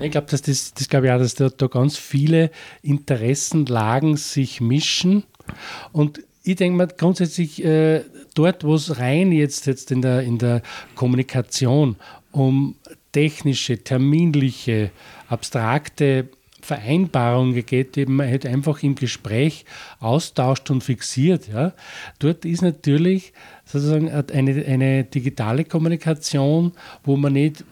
Ich 0.00 0.10
glaube, 0.10 0.26
dass 0.30 0.42
das, 0.42 0.74
das 0.74 0.88
glaube 0.88 1.06
ich 1.06 1.12
auch, 1.12 1.18
dass 1.18 1.34
da, 1.34 1.48
da 1.48 1.66
ganz 1.66 1.96
viele 1.96 2.50
Interessenlagen 2.82 4.16
sich 4.16 4.60
mischen. 4.60 5.24
Und 5.92 6.22
ich 6.42 6.56
denke 6.56 6.76
mal 6.76 6.88
grundsätzlich, 6.88 7.64
äh, 7.64 8.02
dort, 8.34 8.64
wo 8.64 8.74
es 8.74 8.98
rein 8.98 9.32
jetzt, 9.32 9.66
jetzt 9.66 9.90
in, 9.90 10.02
der, 10.02 10.22
in 10.22 10.38
der 10.38 10.62
Kommunikation 10.94 11.96
um 12.32 12.74
technische, 13.12 13.78
terminliche, 13.82 14.90
abstrakte 15.28 16.28
Vereinbarungen 16.60 17.64
geht, 17.64 17.96
die 17.96 18.06
man 18.06 18.26
halt 18.28 18.46
einfach 18.46 18.82
im 18.82 18.94
Gespräch 18.94 19.64
austauscht 20.00 20.70
und 20.70 20.82
fixiert. 20.82 21.48
Ja. 21.48 21.74
Dort 22.18 22.44
ist 22.44 22.62
natürlich 22.62 23.32
sozusagen 23.64 24.10
eine, 24.10 24.64
eine 24.64 25.04
digitale 25.04 25.64
Kommunikation, 25.64 26.72
wo 27.04 27.16
man 27.16 27.34
nicht 27.34 27.64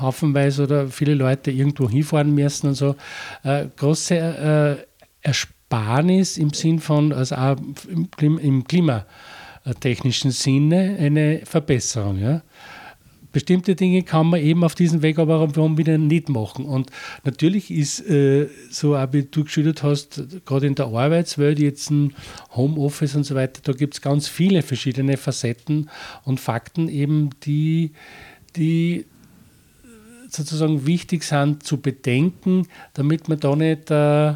haufenweise 0.00 0.64
oder 0.64 0.88
viele 0.88 1.14
Leute 1.14 1.50
irgendwo 1.50 1.88
hinfahren 1.88 2.34
müssen 2.34 2.68
und 2.68 2.74
so. 2.74 2.96
Äh, 3.42 3.66
große 3.76 4.14
äh, 4.14 5.26
Ersparnis 5.26 6.38
im 6.38 6.50
Sinn 6.50 6.78
von, 6.78 7.12
also 7.12 7.34
auch 7.36 7.56
im, 8.20 8.38
im 8.38 8.64
klimatechnischen 8.64 10.30
Sinne 10.30 10.96
eine 10.98 11.40
Verbesserung. 11.44 12.18
Ja. 12.20 12.42
Bestimmte 13.32 13.74
Dinge 13.74 14.02
kann 14.02 14.28
man 14.28 14.40
eben 14.40 14.64
auf 14.64 14.74
diesem 14.74 15.02
Weg 15.02 15.18
aber 15.18 15.54
warum 15.54 15.76
wieder 15.76 15.98
nicht 15.98 16.30
machen. 16.30 16.64
Und 16.64 16.90
natürlich 17.22 17.70
ist, 17.70 18.00
äh, 18.08 18.48
so 18.70 18.94
wie 19.12 19.24
du 19.24 19.44
geschildert 19.44 19.82
hast, 19.82 20.22
gerade 20.46 20.66
in 20.66 20.74
der 20.74 20.86
Arbeitswelt, 20.86 21.58
jetzt 21.58 21.90
ein 21.90 22.14
Homeoffice 22.54 23.14
und 23.14 23.24
so 23.24 23.34
weiter, 23.34 23.60
da 23.62 23.72
gibt 23.72 23.92
es 23.92 24.00
ganz 24.00 24.26
viele 24.26 24.62
verschiedene 24.62 25.18
Facetten 25.18 25.90
und 26.24 26.40
Fakten 26.40 26.88
eben, 26.88 27.28
die, 27.44 27.92
die 28.56 29.04
sozusagen 30.28 30.86
wichtig 30.86 31.24
sind 31.24 31.62
zu 31.62 31.80
bedenken, 31.80 32.66
damit 32.94 33.28
man 33.28 33.40
da 33.40 33.56
nicht 33.56 33.90
äh, 33.90 34.34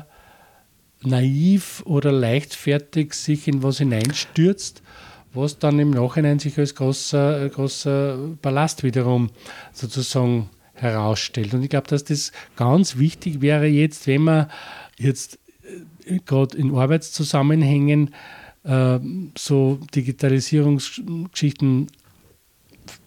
naiv 1.02 1.82
oder 1.87 2.12
leichtfertig 2.12 3.14
sich 3.14 3.49
in 3.49 3.62
was 3.62 3.78
hineinstürzt, 3.78 4.82
was 5.32 5.59
dann 5.59 5.78
im 5.78 5.90
Nachhinein 5.90 6.38
sich 6.38 6.59
als 6.59 6.75
großer, 6.75 7.49
großer 7.49 8.18
Ballast 8.42 8.82
wiederum 8.82 9.30
sozusagen 9.73 10.50
herausstellt. 10.75 11.54
Und 11.54 11.62
ich 11.62 11.70
glaube, 11.70 11.88
dass 11.88 12.04
das 12.04 12.32
ganz 12.56 12.97
wichtig 12.99 13.40
wäre 13.40 13.66
jetzt, 13.66 14.06
wenn 14.06 14.23
man 14.23 14.50
jetzt 14.99 15.38
äh, 16.06 16.18
gerade 16.25 16.56
in 16.56 16.75
Arbeitszusammenhängen 16.75 18.14
äh, 18.64 18.99
so 19.37 19.78
Digitalisierungsgeschichten 19.94 21.88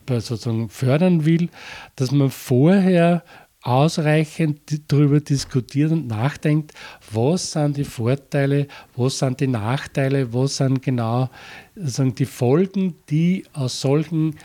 sozusagen 0.10 0.69
fördern 0.69 1.25
will, 1.25 1.50
dass 1.95 2.12
man 2.12 2.29
vorher 2.29 3.24
ausreichend 3.63 4.60
darüber 4.91 5.22
diskutiert 5.22 5.91
und 5.91 6.07
nachdenkt, 6.07 6.74
was 7.12 7.53
sind 7.53 7.77
die 7.77 7.86
Vorteile, 7.86 8.67
was 8.95 9.19
sind 9.19 9.39
die 9.39 9.48
Nachteile, 9.48 10.33
was 10.33 10.57
sind 10.57 10.81
genau 10.81 11.29
sagen, 11.75 12.13
die 12.13 12.25
Folgen, 12.25 12.95
die 13.10 13.45
aus 13.53 13.79
solchen 13.79 14.36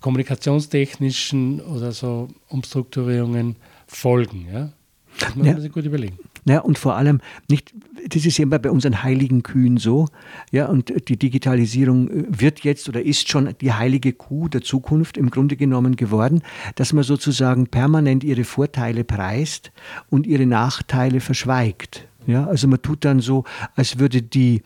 kommunikationstechnischen 0.00 1.60
oder 1.62 1.92
so 1.92 2.28
Umstrukturierungen 2.48 3.56
folgen. 3.86 4.46
Ja? 4.52 4.72
Das 5.18 5.34
muss 5.34 5.46
man 5.46 5.60
sich 5.60 5.72
gut 5.72 5.84
überlegen. 5.86 6.18
Ja, 6.46 6.60
und 6.60 6.78
vor 6.78 6.96
allem 6.96 7.20
nicht, 7.48 7.74
das 8.08 8.24
ist 8.24 8.38
ja 8.38 8.44
immer 8.44 8.58
bei 8.58 8.70
unseren 8.70 9.02
heiligen 9.02 9.42
Kühen 9.42 9.76
so, 9.76 10.08
ja, 10.50 10.66
und 10.66 11.08
die 11.08 11.16
Digitalisierung 11.16 12.08
äh, 12.08 12.24
wird 12.28 12.60
jetzt 12.60 12.88
oder 12.88 13.02
ist 13.02 13.28
schon 13.28 13.54
die 13.60 13.72
heilige 13.72 14.12
Kuh 14.12 14.48
der 14.48 14.62
Zukunft 14.62 15.16
im 15.16 15.30
Grunde 15.30 15.56
genommen 15.56 15.96
geworden, 15.96 16.42
dass 16.74 16.92
man 16.92 17.04
sozusagen 17.04 17.66
permanent 17.66 18.24
ihre 18.24 18.44
Vorteile 18.44 19.04
preist 19.04 19.72
und 20.10 20.26
ihre 20.26 20.46
Nachteile 20.46 21.20
verschweigt. 21.20 22.08
Ja, 22.26 22.46
also 22.46 22.68
man 22.68 22.82
tut 22.82 23.04
dann 23.04 23.20
so, 23.20 23.44
als 23.74 23.98
würde 23.98 24.22
die, 24.22 24.62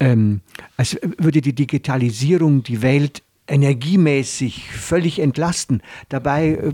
ähm, 0.00 0.40
als 0.76 0.98
würde 1.18 1.40
die 1.40 1.54
Digitalisierung 1.54 2.62
die 2.62 2.82
Welt 2.82 3.22
energiemäßig 3.48 4.70
völlig 4.70 5.18
entlasten. 5.18 5.82
Dabei 6.08 6.48
äh, 6.48 6.72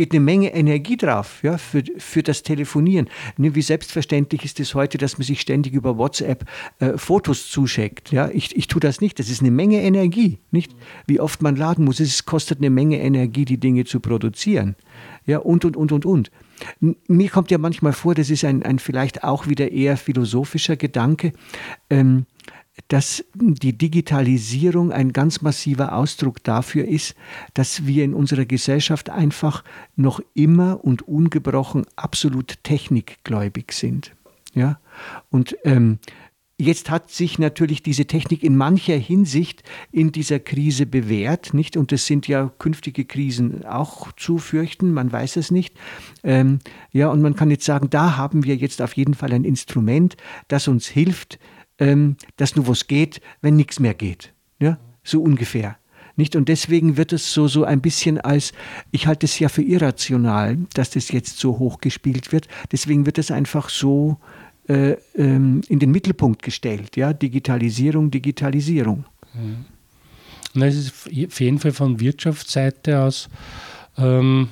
geht 0.00 0.12
eine 0.12 0.20
Menge 0.20 0.54
Energie 0.54 0.96
drauf 0.96 1.40
ja, 1.42 1.58
für, 1.58 1.82
für 1.98 2.22
das 2.22 2.42
Telefonieren. 2.42 3.10
Wie 3.36 3.60
selbstverständlich 3.60 4.46
ist 4.46 4.58
es 4.58 4.74
heute, 4.74 4.96
dass 4.96 5.18
man 5.18 5.26
sich 5.26 5.42
ständig 5.42 5.74
über 5.74 5.98
WhatsApp 5.98 6.46
äh, 6.78 6.96
Fotos 6.96 7.50
zuschickt. 7.50 8.10
Ja? 8.10 8.30
Ich, 8.32 8.56
ich 8.56 8.66
tue 8.66 8.80
das 8.80 9.02
nicht. 9.02 9.18
Das 9.18 9.28
ist 9.28 9.42
eine 9.42 9.50
Menge 9.50 9.82
Energie. 9.82 10.38
Nicht? 10.52 10.74
Wie 11.06 11.20
oft 11.20 11.42
man 11.42 11.54
laden 11.54 11.84
muss. 11.84 12.00
Es 12.00 12.24
kostet 12.24 12.60
eine 12.60 12.70
Menge 12.70 12.98
Energie, 12.98 13.44
die 13.44 13.60
Dinge 13.60 13.84
zu 13.84 14.00
produzieren. 14.00 14.74
Ja, 15.26 15.40
und, 15.40 15.66
und, 15.66 15.76
und, 15.76 15.92
und, 15.92 16.06
und. 16.06 16.30
Mir 16.80 17.28
kommt 17.28 17.50
ja 17.50 17.58
manchmal 17.58 17.92
vor, 17.92 18.14
das 18.14 18.30
ist 18.30 18.42
ein, 18.42 18.62
ein 18.62 18.78
vielleicht 18.78 19.22
auch 19.22 19.48
wieder 19.48 19.70
eher 19.70 19.98
philosophischer 19.98 20.76
Gedanke. 20.76 21.32
Ähm, 21.90 22.24
dass 22.88 23.24
die 23.34 23.76
Digitalisierung 23.76 24.92
ein 24.92 25.12
ganz 25.12 25.42
massiver 25.42 25.94
Ausdruck 25.94 26.42
dafür 26.44 26.86
ist, 26.86 27.14
dass 27.54 27.86
wir 27.86 28.04
in 28.04 28.14
unserer 28.14 28.44
Gesellschaft 28.44 29.10
einfach 29.10 29.64
noch 29.96 30.20
immer 30.34 30.84
und 30.84 31.02
ungebrochen 31.02 31.84
absolut 31.96 32.62
technikgläubig 32.62 33.72
sind. 33.72 34.14
Ja? 34.54 34.80
Und 35.30 35.56
ähm, 35.64 35.98
Jetzt 36.60 36.90
hat 36.90 37.10
sich 37.10 37.38
natürlich 37.38 37.82
diese 37.82 38.04
Technik 38.04 38.42
in 38.42 38.54
mancher 38.54 38.96
Hinsicht 38.96 39.62
in 39.92 40.12
dieser 40.12 40.38
Krise 40.38 40.84
bewährt, 40.84 41.54
nicht? 41.54 41.74
Und 41.78 41.90
es 41.90 42.04
sind 42.04 42.28
ja 42.28 42.52
künftige 42.58 43.06
Krisen 43.06 43.64
auch 43.64 44.12
zu 44.12 44.36
fürchten, 44.36 44.92
man 44.92 45.10
weiß 45.10 45.36
es 45.36 45.50
nicht. 45.50 45.74
Ähm, 46.22 46.58
ja, 46.92 47.08
und 47.08 47.22
man 47.22 47.34
kann 47.34 47.50
jetzt 47.50 47.64
sagen, 47.64 47.88
da 47.88 48.18
haben 48.18 48.44
wir 48.44 48.56
jetzt 48.56 48.82
auf 48.82 48.94
jeden 48.94 49.14
Fall 49.14 49.32
ein 49.32 49.44
Instrument, 49.44 50.18
das 50.48 50.68
uns 50.68 50.86
hilft, 50.86 51.38
ähm, 51.80 52.16
dass 52.36 52.54
nur 52.54 52.68
was 52.68 52.86
geht, 52.86 53.20
wenn 53.40 53.56
nichts 53.56 53.80
mehr 53.80 53.94
geht. 53.94 54.32
Ja? 54.60 54.78
So 55.02 55.22
ungefähr. 55.22 55.76
Nicht? 56.16 56.36
Und 56.36 56.48
deswegen 56.48 56.96
wird 56.96 57.12
es 57.12 57.32
so, 57.32 57.48
so 57.48 57.64
ein 57.64 57.80
bisschen 57.80 58.20
als, 58.20 58.52
ich 58.90 59.06
halte 59.06 59.24
es 59.26 59.38
ja 59.38 59.48
für 59.48 59.62
irrational, 59.62 60.58
dass 60.74 60.90
das 60.90 61.10
jetzt 61.10 61.38
so 61.38 61.58
hoch 61.58 61.80
gespielt 61.80 62.30
wird. 62.30 62.46
Deswegen 62.70 63.06
wird 63.06 63.18
es 63.18 63.30
einfach 63.30 63.70
so 63.70 64.18
äh, 64.68 64.96
ähm, 65.16 65.62
in 65.68 65.78
den 65.78 65.90
Mittelpunkt 65.90 66.42
gestellt. 66.42 66.96
Ja? 66.96 67.12
Digitalisierung, 67.12 68.10
Digitalisierung. 68.10 69.04
Mhm. 69.34 69.64
Und 70.54 70.62
es 70.62 70.76
ist 70.76 70.92
auf 71.26 71.40
jeden 71.40 71.58
Fall 71.58 71.72
von 71.72 72.00
Wirtschaftsseite 72.00 73.00
aus 73.00 73.28
ähm, 73.96 74.48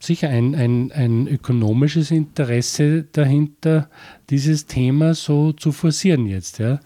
sicher 0.00 0.28
ein, 0.28 0.54
ein, 0.54 0.92
ein 0.92 1.26
ökonomisches 1.26 2.10
Interesse 2.10 3.04
dahinter, 3.12 3.88
dieses 4.30 4.66
Thema 4.66 5.14
so 5.14 5.52
zu 5.52 5.72
forcieren 5.72 6.26
jetzt. 6.26 6.58
Ja. 6.58 6.80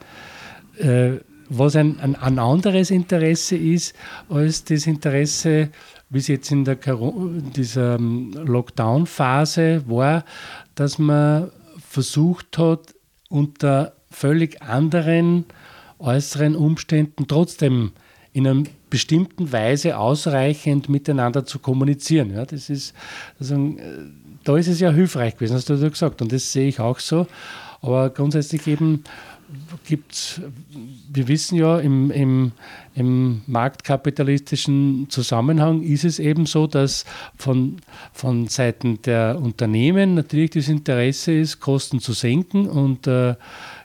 Äh, 0.79 1.21
was 1.49 1.75
ein, 1.75 1.99
ein, 1.99 2.15
ein, 2.15 2.39
anderes 2.39 2.93
Interesse 2.93 3.57
ist, 3.57 3.95
als 4.29 4.65
das 4.65 4.87
Interesse, 4.87 5.71
wie 6.09 6.19
es 6.19 6.29
jetzt 6.29 6.53
in 6.53 6.65
der 6.65 6.77
dieser 7.57 7.97
ähm, 7.97 8.33
Lockdown-Phase 8.33 9.83
war, 9.89 10.25
dass 10.77 10.99
man 10.99 11.51
versucht 11.89 12.57
hat, 12.57 12.95
unter 13.29 13.95
völlig 14.11 14.63
anderen 14.63 15.45
äußeren 15.99 16.55
Umständen 16.55 17.27
trotzdem 17.27 17.93
in 18.33 18.47
einem 18.47 18.67
bestimmten 18.91 19.53
Weise 19.53 19.97
ausreichend 19.97 20.89
miteinander 20.89 21.47
zu 21.47 21.59
kommunizieren. 21.59 22.35
Ja, 22.35 22.45
das 22.45 22.69
ist, 22.69 22.95
also, 23.39 23.77
da 24.45 24.57
ist 24.57 24.69
es 24.69 24.81
ja 24.81 24.91
hilfreich 24.91 25.37
gewesen, 25.37 25.55
hast 25.55 25.71
du 25.71 25.91
gesagt, 25.91 26.21
und 26.21 26.33
das 26.33 26.53
sehe 26.53 26.69
ich 26.69 26.81
auch 26.81 26.99
so. 26.99 27.27
Aber 27.83 28.11
grundsätzlich 28.11 28.67
eben 28.67 29.05
gibt 29.85 30.13
es, 30.13 30.41
wir 31.13 31.29
wissen 31.29 31.57
ja, 31.57 31.79
im, 31.79 32.11
im, 32.11 32.53
im 32.95 33.43
marktkapitalistischen 33.47 35.07
Zusammenhang 35.09 35.83
ist 35.83 36.05
es 36.05 36.19
eben 36.19 36.47
so, 36.47 36.67
dass 36.67 37.05
von, 37.37 37.77
von 38.13 38.49
Seiten 38.49 39.03
der 39.03 39.39
Unternehmen 39.41 40.15
natürlich 40.15 40.51
das 40.51 40.69
Interesse 40.69 41.33
ist, 41.33 41.61
Kosten 41.61 42.01
zu 42.01 42.13
senken 42.13 42.69
und 42.69 43.07
äh, 43.07 43.35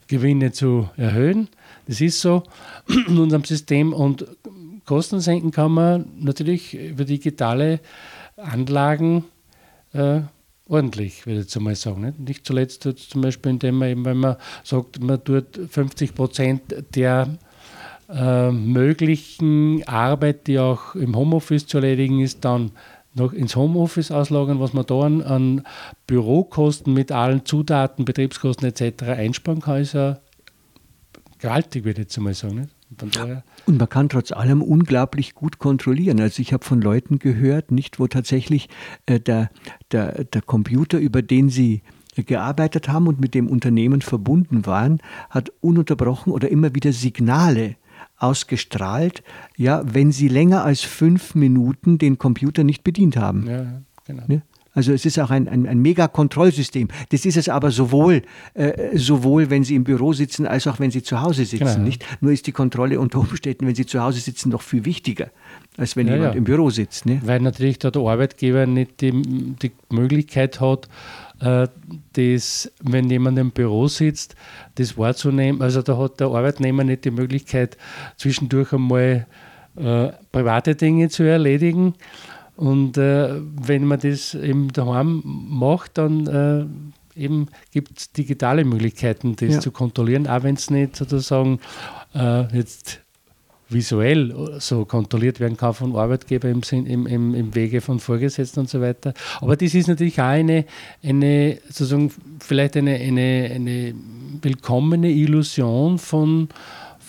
Gewinne 0.07 0.51
zu 0.51 0.89
erhöhen. 0.97 1.47
Das 1.87 2.01
ist 2.01 2.21
so 2.21 2.43
in 3.07 3.17
unserem 3.17 3.43
System 3.43 3.93
und 3.93 4.25
Kosten 4.85 5.19
senken 5.19 5.51
kann 5.51 5.71
man 5.71 6.05
natürlich 6.19 6.73
über 6.73 7.05
digitale 7.05 7.79
Anlagen 8.37 9.25
äh, 9.93 10.21
ordentlich, 10.67 11.25
würde 11.25 11.39
ich 11.39 11.45
jetzt 11.45 11.57
einmal 11.57 11.75
sagen. 11.75 12.01
Nicht, 12.01 12.19
nicht 12.19 12.45
zuletzt 12.45 12.83
zum 12.83 13.21
Beispiel, 13.21 13.51
indem 13.51 13.77
man 13.77 13.89
eben, 13.89 14.05
wenn 14.05 14.17
man 14.17 14.37
sagt, 14.63 15.01
man 15.01 15.23
tut 15.23 15.59
50 15.69 16.15
Prozent 16.15 16.61
der 16.95 17.37
äh, 18.09 18.51
möglichen 18.51 19.87
Arbeit, 19.87 20.47
die 20.47 20.59
auch 20.59 20.95
im 20.95 21.15
Homeoffice 21.15 21.67
zu 21.67 21.77
erledigen 21.77 22.19
ist, 22.21 22.45
dann 22.45 22.71
noch 23.13 23.31
ins 23.31 23.55
Homeoffice 23.55 24.11
auslagern, 24.11 24.59
was 24.59 24.73
man 24.73 24.85
da 24.85 25.01
an, 25.01 25.21
an 25.21 25.63
Bürokosten 26.05 26.93
mit 26.93 27.11
allen 27.11 27.45
Zutaten, 27.45 28.03
Betriebskosten 28.05 28.67
etc. 28.67 29.03
einsparen 29.03 29.61
kann, 29.61 29.81
ist 29.81 29.93
ja 29.93 30.19
gewaltig, 31.39 31.85
würde 31.85 32.01
ich 32.01 32.07
jetzt 32.07 32.17
einmal 32.17 32.33
sagen. 32.33 32.61
Nicht? 32.61 32.69
Und 33.65 33.77
man 33.77 33.89
kann 33.89 34.09
trotz 34.09 34.31
allem 34.31 34.61
unglaublich 34.61 35.33
gut 35.35 35.59
kontrollieren. 35.59 36.19
Also 36.19 36.41
ich 36.41 36.53
habe 36.53 36.63
von 36.63 36.81
Leuten 36.81 37.19
gehört, 37.19 37.71
nicht 37.71 37.99
wo 37.99 38.07
tatsächlich 38.07 38.69
äh, 39.05 39.19
der, 39.19 39.49
der, 39.91 40.23
der 40.25 40.41
Computer, 40.41 40.97
über 40.97 41.21
den 41.21 41.49
sie 41.49 41.81
gearbeitet 42.15 42.87
haben 42.87 43.07
und 43.07 43.19
mit 43.19 43.33
dem 43.33 43.47
Unternehmen 43.47 44.01
verbunden 44.01 44.65
waren, 44.65 44.99
hat 45.29 45.51
ununterbrochen 45.61 46.31
oder 46.31 46.49
immer 46.49 46.73
wieder 46.73 46.93
Signale 46.93 47.75
ausgestrahlt, 48.17 49.23
ja, 49.57 49.81
wenn 49.85 50.11
sie 50.11 50.29
länger 50.29 50.63
als 50.63 50.81
fünf 50.81 51.35
Minuten 51.35 51.97
den 51.97 52.17
Computer 52.17 52.63
nicht 52.63 52.83
bedient 52.83 53.17
haben. 53.17 53.47
Ja, 53.47 53.81
genau. 54.05 54.23
Ja? 54.29 54.41
Also 54.75 54.91
es 54.91 55.05
ist 55.05 55.17
auch 55.19 55.31
ein, 55.31 55.47
ein, 55.47 55.65
ein 55.65 55.79
Mega-Kontrollsystem. 55.79 56.89
Das 57.09 57.25
ist 57.25 57.37
es 57.37 57.49
aber 57.49 57.71
sowohl, 57.71 58.21
äh, 58.53 58.97
sowohl, 58.97 59.49
wenn 59.49 59.63
Sie 59.63 59.73
im 59.73 59.85
Büro 59.85 60.13
sitzen, 60.13 60.45
als 60.45 60.67
auch 60.67 60.79
wenn 60.79 60.91
Sie 60.91 61.01
zu 61.01 61.21
Hause 61.21 61.45
sitzen. 61.45 61.65
Genau. 61.65 61.79
Nicht? 61.79 62.05
Nur 62.21 62.33
ist 62.33 62.45
die 62.45 62.51
Kontrolle 62.51 62.99
unter 62.99 63.19
Umständen, 63.19 63.65
wenn 63.65 63.75
Sie 63.75 63.85
zu 63.85 64.01
Hause 64.01 64.19
sitzen, 64.19 64.49
noch 64.49 64.61
viel 64.61 64.83
wichtiger, 64.85 65.31
als 65.77 65.95
wenn 65.95 66.07
ja, 66.07 66.15
jemand 66.15 66.33
ja. 66.33 66.37
im 66.37 66.43
Büro 66.43 66.69
sitzt. 66.69 67.05
Ne? 67.05 67.21
Weil 67.23 67.39
natürlich 67.39 67.79
da 67.79 67.89
der 67.89 68.01
Arbeitgeber 68.01 68.65
nicht 68.65 69.01
die, 69.01 69.11
die 69.13 69.71
Möglichkeit 69.89 70.59
hat, 70.59 70.89
äh, 71.39 71.67
das, 72.13 72.71
wenn 72.83 73.09
jemand 73.09 73.39
im 73.39 73.51
Büro 73.51 73.87
sitzt, 73.87 74.35
das 74.75 74.97
wahrzunehmen. 74.97 75.61
Also 75.61 75.81
da 75.81 75.97
hat 75.97 76.19
der 76.19 76.27
Arbeitnehmer 76.27 76.83
nicht 76.83 77.05
die 77.05 77.11
Möglichkeit, 77.11 77.77
zwischendurch 78.17 78.73
einmal 78.73 79.25
äh, 79.77 80.09
private 80.31 80.75
Dinge 80.75 81.09
zu 81.09 81.23
erledigen. 81.23 81.93
Und 82.55 82.97
äh, 82.97 83.41
wenn 83.61 83.85
man 83.85 83.99
das 83.99 84.33
eben 84.33 84.71
daheim 84.71 85.21
macht, 85.23 85.97
dann 85.97 86.27
äh, 86.27 87.21
eben 87.21 87.47
gibt 87.71 87.99
es 87.99 88.11
digitale 88.11 88.63
Möglichkeiten, 88.63 89.35
das 89.35 89.55
ja. 89.55 89.59
zu 89.59 89.71
kontrollieren, 89.71 90.27
auch 90.27 90.43
wenn 90.43 90.55
es 90.55 90.69
nicht 90.69 90.95
sozusagen 90.95 91.59
äh, 92.13 92.43
jetzt 92.55 93.01
visuell 93.67 94.57
so 94.59 94.85
kontrolliert 94.85 95.39
werden 95.39 95.57
kann 95.57 95.73
von 95.73 95.95
Arbeitgeber 95.95 96.49
im, 96.49 96.61
Sinn, 96.61 96.85
im, 96.85 97.07
im, 97.07 97.33
im 97.33 97.55
Wege 97.55 97.81
von 97.81 97.99
Vorgesetzten 97.99 98.61
und 98.61 98.69
so 98.69 98.79
weiter. 98.79 99.13
Aber 99.41 99.55
das 99.55 99.73
ist 99.73 99.87
natürlich 99.87 100.19
auch 100.21 100.25
eine, 100.25 100.65
eine 101.03 101.57
sozusagen 101.65 102.11
vielleicht 102.39 102.77
eine, 102.77 102.95
eine, 102.95 103.51
eine 103.53 103.95
willkommene 104.41 105.09
Illusion 105.09 105.97
von, 105.97 106.49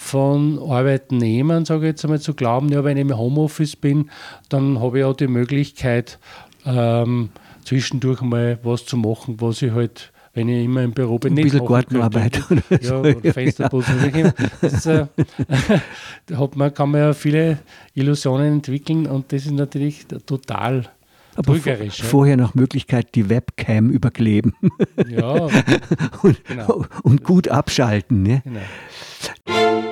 von 0.06 0.58
Arbeitnehmern, 0.58 1.64
sage 1.64 1.86
ich 1.86 1.90
jetzt 1.90 2.04
einmal, 2.04 2.20
zu 2.20 2.34
glauben, 2.34 2.68
ja, 2.68 2.84
wenn 2.84 2.96
ich 2.96 3.02
im 3.02 3.16
Homeoffice 3.16 3.76
bin, 3.76 4.10
dann 4.48 4.80
habe 4.80 5.00
ich 5.00 5.04
auch 5.04 5.16
die 5.16 5.26
Möglichkeit, 5.26 6.18
ähm, 6.64 7.30
zwischendurch 7.64 8.20
mal 8.22 8.58
was 8.62 8.86
zu 8.86 8.96
machen, 8.96 9.40
was 9.40 9.62
ich 9.62 9.72
halt, 9.72 10.12
wenn 10.34 10.48
ich 10.48 10.64
immer 10.64 10.82
im 10.82 10.92
Büro 10.92 11.18
bin, 11.18 11.32
Ein 11.32 11.34
nicht 11.34 11.52
bisschen 11.52 11.66
Gartenarbeit. 11.66 12.40
Oder 12.50 12.62
ja, 12.70 12.78
so, 12.82 12.96
oder 12.98 13.32
Fensterputzen. 13.32 14.12
Ja. 14.14 14.32
Das, 14.60 14.86
äh, 14.86 15.06
da 16.26 16.48
man, 16.54 16.72
kann 16.72 16.90
man 16.90 17.00
ja 17.00 17.12
viele 17.12 17.58
Illusionen 17.94 18.54
entwickeln 18.54 19.06
und 19.06 19.32
das 19.32 19.46
ist 19.46 19.52
natürlich 19.52 20.06
total 20.06 20.88
aber 21.36 21.52
trügerisch. 21.52 21.98
Ja. 21.98 22.04
Vorher 22.04 22.36
nach 22.36 22.54
Möglichkeit 22.54 23.14
die 23.14 23.28
Webcam 23.28 23.90
überkleben. 23.90 24.54
Ja. 25.08 25.32
und, 26.22 26.44
genau. 26.44 26.84
und 27.02 27.24
gut 27.24 27.48
abschalten. 27.48 28.22
Ne? 28.22 28.42
Genau. 28.44 29.82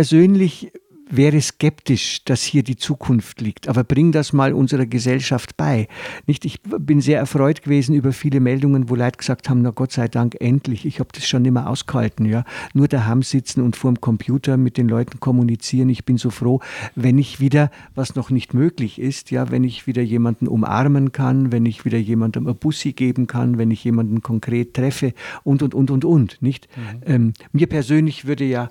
Persönlich 0.00 0.72
wäre 1.10 1.40
skeptisch, 1.40 2.24
dass 2.24 2.42
hier 2.42 2.62
die 2.62 2.76
Zukunft 2.76 3.40
liegt. 3.40 3.68
Aber 3.68 3.84
bring 3.84 4.12
das 4.12 4.32
mal 4.32 4.54
unserer 4.54 4.86
Gesellschaft 4.86 5.56
bei. 5.56 5.88
Nicht? 6.26 6.44
Ich 6.44 6.60
bin 6.62 7.00
sehr 7.00 7.18
erfreut 7.18 7.62
gewesen 7.62 7.94
über 7.94 8.12
viele 8.12 8.40
Meldungen, 8.40 8.88
wo 8.88 8.94
Leute 8.94 9.18
gesagt 9.18 9.50
haben, 9.50 9.60
na 9.62 9.70
Gott 9.70 9.92
sei 9.92 10.08
Dank 10.08 10.36
endlich, 10.40 10.86
ich 10.86 11.00
habe 11.00 11.10
das 11.12 11.26
schon 11.26 11.44
immer 11.44 11.68
ausgehalten. 11.68 12.24
Ja? 12.26 12.44
Nur 12.72 12.88
daheim 12.88 13.22
sitzen 13.22 13.60
und 13.60 13.76
vor 13.76 13.92
dem 13.92 14.00
Computer 14.00 14.56
mit 14.56 14.78
den 14.78 14.88
Leuten 14.88 15.20
kommunizieren. 15.20 15.88
Ich 15.88 16.04
bin 16.04 16.16
so 16.16 16.30
froh, 16.30 16.60
wenn 16.94 17.18
ich 17.18 17.40
wieder, 17.40 17.70
was 17.94 18.14
noch 18.14 18.30
nicht 18.30 18.54
möglich 18.54 18.98
ist, 18.98 19.30
ja, 19.30 19.50
wenn 19.50 19.64
ich 19.64 19.86
wieder 19.86 20.02
jemanden 20.02 20.46
umarmen 20.48 21.12
kann, 21.12 21.52
wenn 21.52 21.66
ich 21.66 21.84
wieder 21.84 21.98
jemandem 21.98 22.46
ein 22.46 22.56
Bussi 22.56 22.92
geben 22.92 23.26
kann, 23.26 23.58
wenn 23.58 23.70
ich 23.70 23.82
jemanden 23.84 24.22
konkret 24.22 24.74
treffe 24.74 25.12
und, 25.42 25.62
und, 25.62 25.74
und, 25.74 25.90
und, 25.90 26.04
und. 26.04 26.40
Nicht? 26.40 26.68
Mhm. 26.76 27.00
Ähm, 27.04 27.32
mir 27.52 27.66
persönlich 27.66 28.26
würde 28.26 28.44
ja 28.44 28.70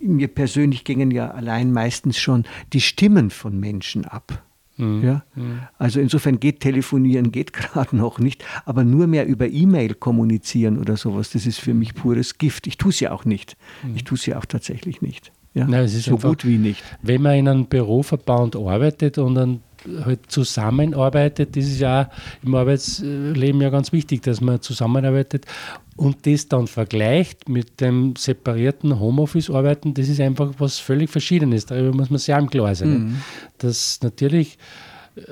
mir 0.00 0.28
persönlich 0.28 0.84
gingen 0.84 1.10
ja 1.10 1.30
allein 1.30 1.72
meistens 1.72 2.18
schon 2.18 2.44
die 2.72 2.80
Stimmen 2.80 3.30
von 3.30 3.58
Menschen 3.58 4.04
ab. 4.04 4.42
Mhm. 4.78 5.04
Ja? 5.04 5.24
Mhm. 5.34 5.60
Also 5.76 6.00
insofern 6.00 6.40
geht 6.40 6.60
telefonieren, 6.60 7.32
geht 7.32 7.52
gerade 7.52 7.96
noch 7.96 8.18
nicht, 8.18 8.44
aber 8.64 8.84
nur 8.84 9.06
mehr 9.06 9.26
über 9.26 9.46
E-Mail 9.48 9.94
kommunizieren 9.94 10.78
oder 10.78 10.96
sowas, 10.96 11.30
das 11.30 11.46
ist 11.46 11.58
für 11.58 11.74
mich 11.74 11.94
pures 11.94 12.38
Gift. 12.38 12.66
Ich 12.66 12.78
tue 12.78 12.90
es 12.90 13.00
ja 13.00 13.12
auch 13.12 13.24
nicht. 13.24 13.56
Mhm. 13.82 13.96
Ich 13.96 14.04
tue 14.04 14.16
es 14.16 14.26
ja 14.26 14.38
auch 14.38 14.46
tatsächlich 14.46 15.02
nicht. 15.02 15.32
Ja? 15.54 15.66
Nein, 15.66 15.88
so 15.88 16.12
einfach, 16.12 16.28
gut 16.30 16.46
wie 16.46 16.58
nicht. 16.58 16.82
Wenn 17.02 17.22
man 17.22 17.36
in 17.36 17.48
einem 17.48 17.66
Büroverband 17.66 18.56
arbeitet 18.56 19.18
und 19.18 19.34
dann 19.34 19.60
halt 20.04 20.30
zusammenarbeitet, 20.30 21.56
das 21.56 21.64
ist 21.64 21.80
ja 21.80 22.10
im 22.42 22.54
Arbeitsleben 22.54 23.60
ja 23.60 23.70
ganz 23.70 23.92
wichtig, 23.92 24.22
dass 24.22 24.40
man 24.40 24.60
zusammenarbeitet 24.60 25.46
und 25.98 26.26
das 26.26 26.46
dann 26.46 26.68
vergleicht 26.68 27.48
mit 27.48 27.80
dem 27.80 28.14
separierten 28.16 29.00
Homeoffice-Arbeiten, 29.00 29.94
das 29.94 30.08
ist 30.08 30.20
einfach 30.20 30.52
was 30.58 30.78
völlig 30.78 31.10
Verschiedenes. 31.10 31.66
Darüber 31.66 31.96
muss 31.96 32.08
man 32.08 32.20
sehr 32.20 32.38
im 32.38 32.48
Klar 32.48 32.74
sein. 32.74 32.90
Mhm. 32.90 33.16
Dass 33.58 33.98
natürlich 34.02 34.58
äh, 35.16 35.22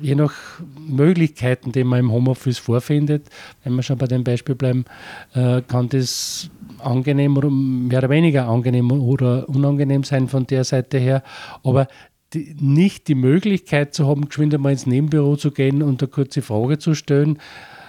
je 0.00 0.14
nach 0.14 0.32
Möglichkeiten, 0.78 1.72
die 1.72 1.84
man 1.84 2.00
im 2.00 2.10
Homeoffice 2.10 2.56
vorfindet, 2.58 3.28
wenn 3.64 3.74
wir 3.74 3.82
schon 3.82 3.98
bei 3.98 4.06
dem 4.06 4.24
Beispiel 4.24 4.54
bleiben, 4.54 4.86
äh, 5.34 5.60
kann 5.60 5.90
das 5.90 6.48
angenehm 6.78 7.36
oder 7.36 7.50
mehr 7.50 7.98
oder 7.98 8.08
weniger 8.08 8.48
angenehm 8.48 8.90
oder 8.90 9.46
unangenehm 9.48 10.04
sein 10.04 10.26
von 10.26 10.46
der 10.46 10.64
Seite 10.64 10.98
her. 10.98 11.22
Aber 11.62 11.86
die, 12.34 12.54
nicht 12.58 13.08
die 13.08 13.14
Möglichkeit 13.14 13.94
zu 13.94 14.06
haben, 14.06 14.28
geschwind 14.28 14.54
einmal 14.54 14.72
ins 14.72 14.86
Nebenbüro 14.86 15.36
zu 15.36 15.50
gehen 15.50 15.82
und 15.82 16.02
eine 16.02 16.08
kurze 16.08 16.42
Frage 16.42 16.78
zu 16.78 16.94
stellen, 16.94 17.38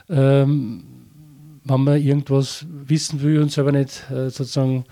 ähm, 0.10 0.84
wenn 1.64 1.82
man 1.82 2.02
irgendwas 2.02 2.66
wissen 2.70 3.22
will 3.22 3.42
und 3.42 3.52
selber 3.52 3.72
nicht 3.72 4.10
äh, 4.12 4.30
sozusagen 4.30 4.86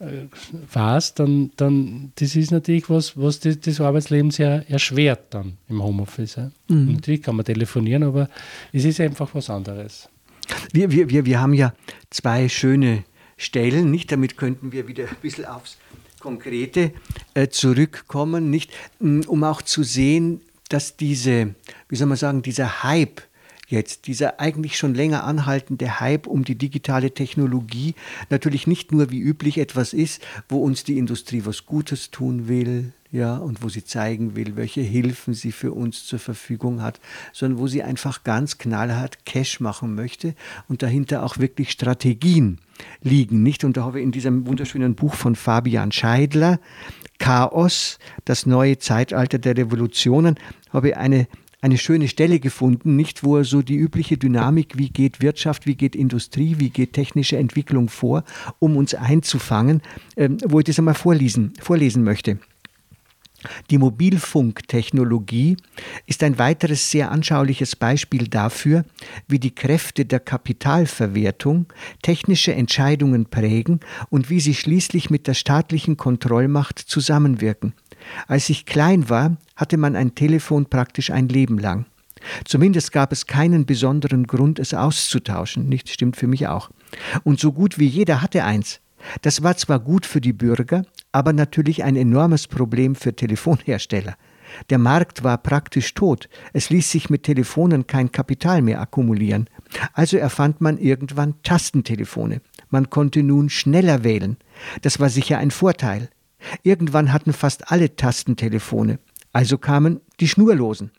äh, 0.00 0.26
weiß, 0.72 1.14
dann, 1.14 1.50
dann 1.56 2.12
das 2.16 2.34
ist 2.34 2.50
natürlich 2.50 2.88
was, 2.88 3.16
was 3.16 3.40
das, 3.40 3.60
das 3.60 3.80
Arbeitsleben 3.80 4.30
sehr 4.30 4.68
erschwert 4.70 5.34
dann 5.34 5.58
im 5.68 5.82
Homeoffice. 5.82 6.36
Ja. 6.36 6.50
Mhm. 6.68 6.94
Natürlich 6.94 7.22
kann 7.22 7.36
man 7.36 7.44
telefonieren, 7.44 8.02
aber 8.02 8.28
es 8.72 8.84
ist 8.84 9.00
einfach 9.00 9.34
was 9.34 9.50
anderes. 9.50 10.08
Wir, 10.72 10.90
wir, 10.90 11.10
wir, 11.10 11.24
wir 11.26 11.40
haben 11.40 11.54
ja 11.54 11.74
zwei 12.10 12.48
schöne 12.48 13.04
Stellen, 13.36 13.90
nicht? 13.90 14.10
Damit 14.12 14.36
könnten 14.36 14.72
wir 14.72 14.88
wieder 14.88 15.04
ein 15.04 15.16
bisschen 15.20 15.46
aufs 15.46 15.78
Konkrete 16.24 16.90
äh, 17.34 17.48
zurückkommen, 17.48 18.48
nicht? 18.48 18.72
Um 18.98 19.44
auch 19.44 19.60
zu 19.60 19.82
sehen, 19.82 20.40
dass 20.70 20.96
diese, 20.96 21.54
wie 21.90 21.96
soll 21.96 22.06
man 22.06 22.16
sagen, 22.16 22.40
dieser 22.40 22.82
Hype, 22.82 23.20
jetzt, 23.68 24.06
dieser 24.06 24.40
eigentlich 24.40 24.78
schon 24.78 24.94
länger 24.94 25.24
anhaltende 25.24 26.00
Hype 26.00 26.26
um 26.26 26.42
die 26.42 26.54
digitale 26.54 27.10
Technologie 27.10 27.94
natürlich 28.30 28.66
nicht 28.66 28.90
nur 28.90 29.10
wie 29.10 29.20
üblich 29.20 29.58
etwas 29.58 29.92
ist, 29.92 30.22
wo 30.48 30.62
uns 30.64 30.82
die 30.82 30.96
Industrie 30.96 31.42
was 31.44 31.66
Gutes 31.66 32.10
tun 32.10 32.48
will, 32.48 32.94
ja, 33.14 33.36
und 33.36 33.62
wo 33.62 33.68
sie 33.68 33.84
zeigen 33.84 34.34
will, 34.34 34.56
welche 34.56 34.80
Hilfen 34.80 35.34
sie 35.34 35.52
für 35.52 35.72
uns 35.72 36.04
zur 36.04 36.18
Verfügung 36.18 36.82
hat, 36.82 36.98
sondern 37.32 37.60
wo 37.60 37.68
sie 37.68 37.84
einfach 37.84 38.24
ganz 38.24 38.58
knallhart 38.58 39.24
Cash 39.24 39.60
machen 39.60 39.94
möchte 39.94 40.34
und 40.68 40.82
dahinter 40.82 41.22
auch 41.22 41.38
wirklich 41.38 41.70
Strategien 41.70 42.58
liegen, 43.02 43.44
nicht? 43.44 43.62
Und 43.62 43.76
da 43.76 43.84
habe 43.84 44.00
ich 44.00 44.04
in 44.04 44.10
diesem 44.10 44.48
wunderschönen 44.48 44.96
Buch 44.96 45.14
von 45.14 45.36
Fabian 45.36 45.92
Scheidler, 45.92 46.58
Chaos, 47.20 48.00
das 48.24 48.46
neue 48.46 48.78
Zeitalter 48.78 49.38
der 49.38 49.56
Revolutionen, 49.56 50.34
habe 50.72 50.88
ich 50.88 50.96
eine 50.96 51.28
eine 51.60 51.78
schöne 51.78 52.08
Stelle 52.08 52.40
gefunden, 52.40 52.94
nicht 52.94 53.24
wo 53.24 53.38
er 53.38 53.44
so 53.44 53.62
die 53.62 53.76
übliche 53.76 54.18
Dynamik, 54.18 54.76
wie 54.76 54.90
geht 54.90 55.22
Wirtschaft, 55.22 55.66
wie 55.66 55.76
geht 55.76 55.96
Industrie, 55.96 56.56
wie 56.58 56.68
geht 56.68 56.92
technische 56.92 57.38
Entwicklung 57.38 57.88
vor, 57.88 58.22
um 58.58 58.76
uns 58.76 58.92
einzufangen, 58.92 59.80
ähm, 60.18 60.36
wo 60.44 60.58
ich 60.58 60.66
das 60.66 60.78
einmal 60.78 60.92
vorlesen, 60.92 61.54
vorlesen 61.62 62.04
möchte. 62.04 62.38
Die 63.70 63.78
Mobilfunktechnologie 63.78 65.56
ist 66.06 66.22
ein 66.22 66.38
weiteres 66.38 66.90
sehr 66.90 67.10
anschauliches 67.10 67.76
Beispiel 67.76 68.28
dafür, 68.28 68.84
wie 69.28 69.38
die 69.38 69.54
Kräfte 69.54 70.04
der 70.04 70.20
Kapitalverwertung 70.20 71.66
technische 72.02 72.54
Entscheidungen 72.54 73.26
prägen 73.26 73.80
und 74.10 74.30
wie 74.30 74.40
sie 74.40 74.54
schließlich 74.54 75.10
mit 75.10 75.26
der 75.26 75.34
staatlichen 75.34 75.96
Kontrollmacht 75.96 76.78
zusammenwirken. 76.78 77.74
Als 78.26 78.50
ich 78.50 78.66
klein 78.66 79.08
war, 79.08 79.36
hatte 79.56 79.76
man 79.76 79.96
ein 79.96 80.14
Telefon 80.14 80.66
praktisch 80.66 81.10
ein 81.10 81.28
Leben 81.28 81.58
lang. 81.58 81.86
Zumindest 82.44 82.92
gab 82.92 83.12
es 83.12 83.26
keinen 83.26 83.66
besonderen 83.66 84.26
Grund, 84.26 84.58
es 84.58 84.74
auszutauschen. 84.74 85.68
Nicht 85.68 85.88
stimmt 85.90 86.16
für 86.16 86.26
mich 86.26 86.46
auch. 86.48 86.70
Und 87.22 87.40
so 87.40 87.52
gut 87.52 87.78
wie 87.78 87.86
jeder 87.86 88.22
hatte 88.22 88.44
eins. 88.44 88.80
Das 89.22 89.42
war 89.42 89.56
zwar 89.56 89.80
gut 89.80 90.06
für 90.06 90.20
die 90.20 90.32
Bürger, 90.32 90.84
aber 91.14 91.32
natürlich 91.32 91.84
ein 91.84 91.94
enormes 91.94 92.48
Problem 92.48 92.96
für 92.96 93.14
Telefonhersteller. 93.14 94.16
Der 94.68 94.78
Markt 94.78 95.22
war 95.22 95.38
praktisch 95.38 95.94
tot. 95.94 96.28
Es 96.52 96.70
ließ 96.70 96.90
sich 96.90 97.08
mit 97.08 97.22
Telefonen 97.22 97.86
kein 97.86 98.10
Kapital 98.10 98.62
mehr 98.62 98.80
akkumulieren. 98.80 99.48
Also 99.92 100.16
erfand 100.16 100.60
man 100.60 100.76
irgendwann 100.76 101.40
Tastentelefone. 101.44 102.40
Man 102.68 102.90
konnte 102.90 103.22
nun 103.22 103.48
schneller 103.48 104.02
wählen. 104.02 104.38
Das 104.82 104.98
war 104.98 105.08
sicher 105.08 105.38
ein 105.38 105.52
Vorteil. 105.52 106.08
Irgendwann 106.64 107.12
hatten 107.12 107.32
fast 107.32 107.70
alle 107.70 107.94
Tastentelefone, 107.94 108.98
also 109.32 109.56
kamen 109.56 110.00
die 110.18 110.28
Schnurlosen. 110.28 110.90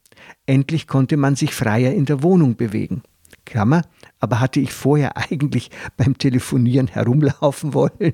Endlich 0.46 0.88
konnte 0.88 1.18
man 1.18 1.36
sich 1.36 1.54
freier 1.54 1.94
in 1.94 2.06
der 2.06 2.24
Wohnung 2.24 2.56
bewegen. 2.56 3.04
Klammer, 3.44 3.82
aber 4.22 4.40
hatte 4.40 4.62
ich 4.62 4.72
vorher 4.72 5.18
eigentlich 5.30 5.72
beim 5.98 6.18
Telefonieren 6.18 6.88
herumlaufen 6.88 7.74
wollen? 7.74 8.14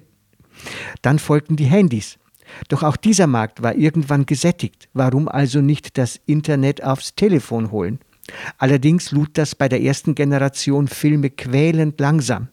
Dann 1.02 1.19
folgten 1.19 1.56
die 1.56 1.65
Handys. 1.65 2.17
Doch 2.67 2.84
auch 2.84 2.97
dieser 2.97 3.28
Markt 3.28 3.63
war 3.63 3.76
irgendwann 3.76 4.26
gesättigt. 4.26 4.89
Warum 4.93 5.28
also 5.28 5.62
nicht 5.62 5.97
das 5.97 6.19
Internet 6.26 6.84
aufs 6.84 7.15
Telefon 7.15 7.71
holen? 7.71 8.00
Allerdings 8.58 9.12
lud 9.12 9.30
das 9.34 9.56
bei 9.56 9.67
der 9.67 9.82
ersten 9.82 10.15
Generation 10.15 10.88
Filme 10.88 11.30
quälend 11.30 12.00
langsam 12.00 12.50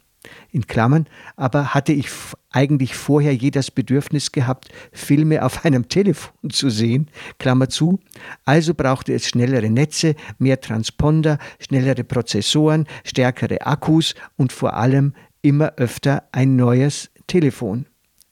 in 0.51 0.66
Klammern, 0.66 1.07
aber 1.37 1.75
hatte 1.75 1.92
ich 1.92 2.09
eigentlich 2.51 2.94
vorher 2.94 3.35
je 3.35 3.51
das 3.51 3.71
Bedürfnis 3.71 4.33
gehabt, 4.33 4.68
Filme 4.92 5.44
auf 5.44 5.64
einem 5.64 5.88
Telefon 5.88 6.51
zu 6.51 6.71
sehen, 6.71 7.11
Klammer 7.38 7.68
zu, 7.68 8.01
also 8.44 8.75
brauchte 8.75 9.14
es 9.14 9.29
schnellere 9.29 9.71
Netze, 9.71 10.14
mehr 10.38 10.61
Transponder, 10.61 11.38
schnellere 11.61 12.05
Prozessoren, 12.05 12.87
stärkere 13.05 13.66
Akkus 13.66 14.14
und 14.37 14.53
vor 14.53 14.75
allem 14.75 15.14
immer 15.42 15.75
öfter 15.77 16.25
ein 16.33 16.57
neues 16.57 17.11
Telefon. 17.27 17.87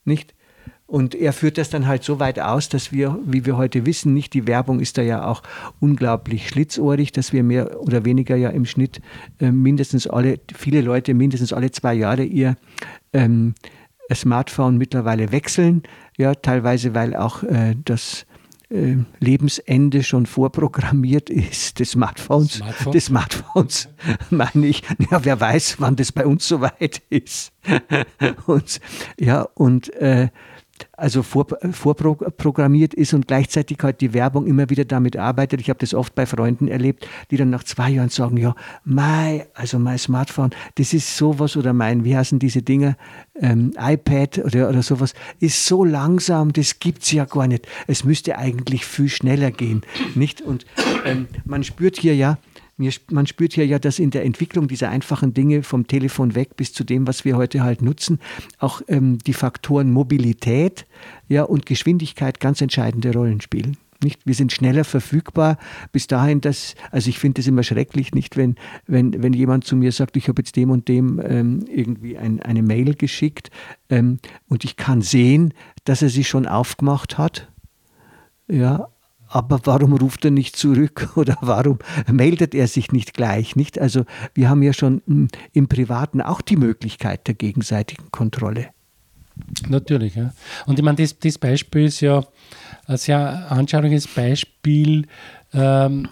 Nicht? 0.07 0.33
Und 0.87 1.15
er 1.15 1.33
führt 1.33 1.57
das 1.57 1.69
dann 1.69 1.85
halt 1.85 2.03
so 2.03 2.19
weit 2.21 2.39
aus, 2.39 2.69
dass 2.69 2.93
wir, 2.93 3.19
wie 3.25 3.45
wir 3.45 3.57
heute 3.57 3.85
wissen, 3.85 4.13
nicht 4.13 4.33
die 4.33 4.47
Werbung 4.47 4.79
ist 4.79 4.97
da 4.97 5.01
ja 5.01 5.25
auch 5.25 5.43
unglaublich 5.81 6.47
schlitzohrig, 6.47 7.11
dass 7.11 7.33
wir 7.33 7.43
mehr 7.43 7.81
oder 7.81 8.05
weniger 8.05 8.37
ja 8.37 8.49
im 8.49 8.65
Schnitt 8.65 9.01
äh, 9.41 9.51
mindestens 9.51 10.07
alle, 10.07 10.39
viele 10.55 10.79
Leute 10.79 11.13
mindestens 11.13 11.51
alle 11.51 11.71
zwei 11.71 11.93
Jahre 11.93 12.23
ihr 12.23 12.55
ähm, 13.11 13.53
Smartphone 14.13 14.77
mittlerweile 14.77 15.33
wechseln. 15.33 15.83
Ja, 16.17 16.33
teilweise, 16.35 16.95
weil 16.95 17.17
auch 17.17 17.43
äh, 17.43 17.75
das 17.83 18.25
äh, 18.69 18.97
Lebensende 19.19 20.03
schon 20.03 20.25
vorprogrammiert 20.25 21.29
ist 21.29 21.79
des 21.79 21.91
Smartphones. 21.91 22.55
Smartphone? 22.55 22.91
Des 22.93 23.05
Smartphones, 23.05 23.89
meine 24.29 24.67
ich. 24.67 24.83
Ja, 25.09 25.23
wer 25.23 25.39
weiß, 25.39 25.79
wann 25.79 25.95
das 25.95 26.11
bei 26.11 26.25
uns 26.25 26.47
soweit 26.47 27.01
ist. 27.09 27.53
und, 28.45 28.79
ja, 29.19 29.43
und 29.53 29.93
äh, 29.95 30.29
also 30.95 31.23
vor, 31.23 31.47
vorprogrammiert 31.71 32.93
ist 32.93 33.13
und 33.13 33.27
gleichzeitig 33.27 33.77
halt 33.81 34.01
die 34.01 34.13
Werbung 34.13 34.45
immer 34.45 34.69
wieder 34.69 34.85
damit 34.85 35.17
arbeitet. 35.17 35.61
Ich 35.61 35.69
habe 35.69 35.79
das 35.79 35.93
oft 35.93 36.15
bei 36.15 36.25
Freunden 36.25 36.67
erlebt, 36.67 37.07
die 37.31 37.37
dann 37.37 37.49
nach 37.49 37.63
zwei 37.63 37.89
Jahren 37.89 38.09
sagen, 38.09 38.37
ja, 38.37 38.55
mein, 38.83 39.43
also 39.53 39.79
mein 39.79 39.97
Smartphone, 39.97 40.51
das 40.75 40.93
ist 40.93 41.17
sowas 41.17 41.57
oder 41.57 41.73
mein, 41.73 42.03
wie 42.03 42.15
heißen 42.15 42.39
diese 42.39 42.61
Dinger, 42.61 42.97
ähm, 43.39 43.73
iPad 43.77 44.39
oder, 44.39 44.69
oder 44.69 44.83
sowas, 44.83 45.13
ist 45.39 45.65
so 45.65 45.83
langsam, 45.83 46.53
das 46.53 46.79
gibt 46.79 47.03
es 47.03 47.11
ja 47.11 47.25
gar 47.25 47.47
nicht. 47.47 47.67
Es 47.87 48.03
müsste 48.03 48.37
eigentlich 48.37 48.85
viel 48.85 49.09
schneller 49.09 49.51
gehen, 49.51 49.81
nicht? 50.15 50.41
Und 50.41 50.65
ähm, 51.05 51.27
man 51.45 51.63
spürt 51.63 51.97
hier 51.97 52.15
ja, 52.15 52.37
man 53.09 53.25
spürt 53.25 53.55
ja, 53.55 53.79
dass 53.79 53.99
in 53.99 54.11
der 54.11 54.23
Entwicklung 54.23 54.67
dieser 54.67 54.89
einfachen 54.89 55.33
Dinge 55.33 55.63
vom 55.63 55.87
Telefon 55.87 56.35
weg 56.35 56.55
bis 56.55 56.73
zu 56.73 56.83
dem, 56.83 57.07
was 57.07 57.25
wir 57.25 57.35
heute 57.35 57.63
halt 57.63 57.81
nutzen, 57.81 58.19
auch 58.59 58.81
ähm, 58.87 59.17
die 59.25 59.33
Faktoren 59.33 59.91
Mobilität 59.91 60.85
ja, 61.27 61.43
und 61.43 61.65
Geschwindigkeit 61.65 62.39
ganz 62.39 62.61
entscheidende 62.61 63.13
Rollen 63.13 63.41
spielen. 63.41 63.77
Nicht? 64.03 64.21
Wir 64.25 64.35
sind 64.35 64.51
schneller 64.51 64.83
verfügbar. 64.83 65.57
Bis 65.91 66.05
dahin, 66.05 66.39
dass, 66.39 66.75
also 66.91 67.09
ich 67.09 67.17
finde 67.17 67.41
es 67.41 67.47
immer 67.47 67.63
schrecklich, 67.63 68.13
nicht, 68.13 68.37
wenn, 68.37 68.55
wenn, 68.85 69.23
wenn 69.23 69.33
jemand 69.33 69.63
zu 69.63 69.75
mir 69.75 69.91
sagt, 69.91 70.17
ich 70.17 70.27
habe 70.27 70.41
jetzt 70.41 70.55
dem 70.55 70.69
und 70.69 70.87
dem 70.87 71.19
ähm, 71.23 71.65
irgendwie 71.67 72.17
ein, 72.17 72.41
eine 72.41 72.61
Mail 72.61 72.93
geschickt 72.93 73.49
ähm, 73.89 74.19
und 74.47 74.63
ich 74.63 74.75
kann 74.75 75.01
sehen, 75.01 75.53
dass 75.85 76.03
er 76.03 76.09
sie 76.09 76.23
schon 76.23 76.45
aufgemacht 76.45 77.17
hat. 77.17 77.51
Ja, 78.47 78.89
aber 79.27 79.61
warum 79.65 79.93
ruft 79.93 80.25
er 80.25 80.31
nicht 80.31 80.55
zurück 80.55 81.09
oder 81.15 81.37
warum 81.41 81.79
meldet 82.11 82.55
er 82.55 82.67
sich 82.67 82.91
nicht 82.91 83.13
gleich? 83.13 83.55
Nicht? 83.55 83.79
Also 83.79 84.05
wir 84.33 84.49
haben 84.49 84.63
ja 84.63 84.73
schon 84.73 85.01
hm, 85.05 85.27
im 85.53 85.67
Privaten 85.67 86.21
auch 86.21 86.41
die 86.41 86.57
Möglichkeit 86.57 87.27
der 87.27 87.35
gegenseitigen 87.35 88.11
Kontrolle. 88.11 88.67
Natürlich, 89.69 90.15
ja. 90.15 90.33
Und 90.65 90.79
ich 90.79 90.85
meine, 90.85 90.97
das, 90.97 91.17
das 91.19 91.37
Beispiel 91.37 91.85
ist 91.85 92.01
ja 92.01 92.23
ein 92.87 92.97
sehr 92.97 93.51
anschauliches 93.51 94.07
Beispiel 94.07 95.05
ähm, 95.53 96.07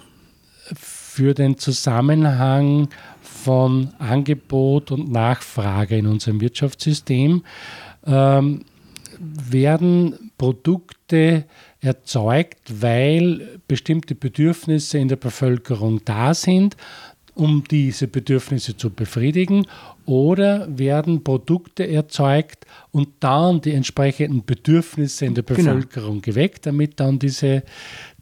für 0.76 1.34
den 1.34 1.58
Zusammenhang 1.58 2.90
von 3.22 3.94
Angebot 4.00 4.92
und 4.92 5.12
Nachfrage 5.12 5.98
in 5.98 6.08
unserem 6.08 6.42
Wirtschaftssystem. 6.42 7.44
Ähm, 8.06 8.66
werden 9.20 10.32
Produkte 10.38 11.46
erzeugt, 11.86 12.82
weil 12.82 13.60
bestimmte 13.68 14.16
Bedürfnisse 14.16 14.98
in 14.98 15.08
der 15.08 15.16
Bevölkerung 15.18 16.02
da 16.04 16.34
sind, 16.34 16.76
um 17.36 17.64
diese 17.70 18.08
Bedürfnisse 18.08 18.78
zu 18.78 18.90
befriedigen, 18.90 19.68
oder 20.06 20.68
werden 20.78 21.24
Produkte 21.24 21.88
erzeugt 21.88 22.66
und 22.92 23.10
dann 23.20 23.60
die 23.60 23.74
entsprechenden 23.74 24.46
Bedürfnisse 24.46 25.26
in 25.26 25.34
der 25.34 25.44
genau. 25.44 25.74
Bevölkerung 25.74 26.22
genau. 26.22 26.22
geweckt, 26.22 26.66
damit 26.66 27.00
dann 27.00 27.20
diese, 27.20 27.64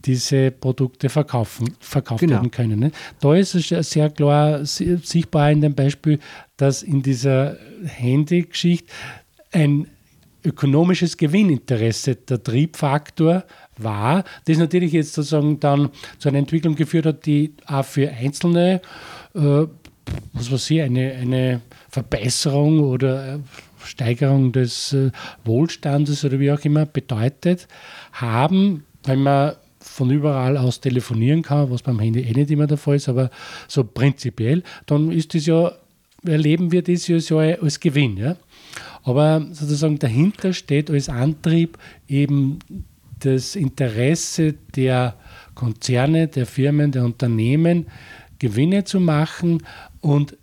diese 0.04 0.50
Produkte 0.52 1.10
verkaufen, 1.10 1.76
verkauft 1.80 2.22
genau. 2.22 2.36
werden 2.38 2.52
können. 2.52 2.80
Ne? 2.80 2.92
Da 3.20 3.36
ist 3.36 3.54
es 3.54 3.90
sehr 3.90 4.10
klar 4.10 4.66
sichtbar 4.66 5.52
in 5.52 5.62
dem 5.62 5.76
Beispiel, 5.76 6.20
dass 6.58 6.84
in 6.84 7.04
dieser 7.04 7.58
Handy-Geschichte 7.86 8.92
ein 9.52 9.88
ökonomisches 10.44 11.18
Gewinninteresse 11.18 12.16
der 12.16 12.44
Triebfaktor 12.44 13.44
war, 13.78 14.24
das 14.46 14.58
natürlich 14.58 14.94
jetzt 14.94 15.14
sozusagen 15.14 15.60
dann 15.60 15.90
zu 16.20 16.30
einer 16.30 16.40
Entwicklung 16.40 16.76
geführt 16.76 17.06
hat, 17.06 17.26
die 17.26 17.54
auch 17.66 17.86
für 17.86 18.12
Einzelne, 18.12 18.82
äh, 19.36 19.66
was 20.34 20.52
weiß 20.52 20.70
ich, 20.72 20.82
eine, 20.82 21.14
eine 21.14 21.62
Verbesserung 21.90 22.82
oder 22.82 23.40
Steigerung 23.84 24.52
des 24.52 24.94
äh, 24.94 25.12
Wohlstandes 25.44 26.24
oder 26.24 26.40
wie 26.40 26.52
auch 26.52 26.62
immer 26.62 26.86
bedeutet 26.86 27.68
haben, 28.14 28.86
wenn 29.04 29.24
man 29.24 29.56
von 29.80 30.10
überall 30.10 30.58
aus 30.58 30.80
telefonieren 30.80 31.42
kann, 31.42 31.70
was 31.70 31.82
beim 31.82 32.00
Handy 32.00 32.22
eh 32.22 32.32
nicht 32.32 32.52
immer 32.52 32.68
der 32.68 32.78
Fall 32.78 32.96
ist, 32.96 33.10
aber 33.10 33.30
so 33.68 33.84
prinzipiell, 33.84 34.64
dann 34.86 35.12
ist 35.12 35.36
das 35.36 35.46
ja, 35.46 35.74
erleben 36.26 36.72
wir 36.72 36.82
das 36.82 37.08
ja 37.08 37.18
als 37.38 37.80
Gewinn. 37.80 38.18
Ja? 38.18 38.38
Aber 39.04 39.46
sozusagen 39.52 40.00
dahinter 40.00 40.54
steht 40.54 40.90
als 40.90 41.10
Antrieb 41.10 41.78
eben 42.08 42.60
das 43.20 43.56
Interesse 43.56 44.56
der 44.76 45.16
Konzerne, 45.56 46.28
der 46.28 46.46
Firmen, 46.46 46.92
der 46.92 47.04
Unternehmen, 47.04 47.88
Gewinne 48.40 48.84
zu 48.84 49.00
machen 49.00 49.64
und 50.02 50.36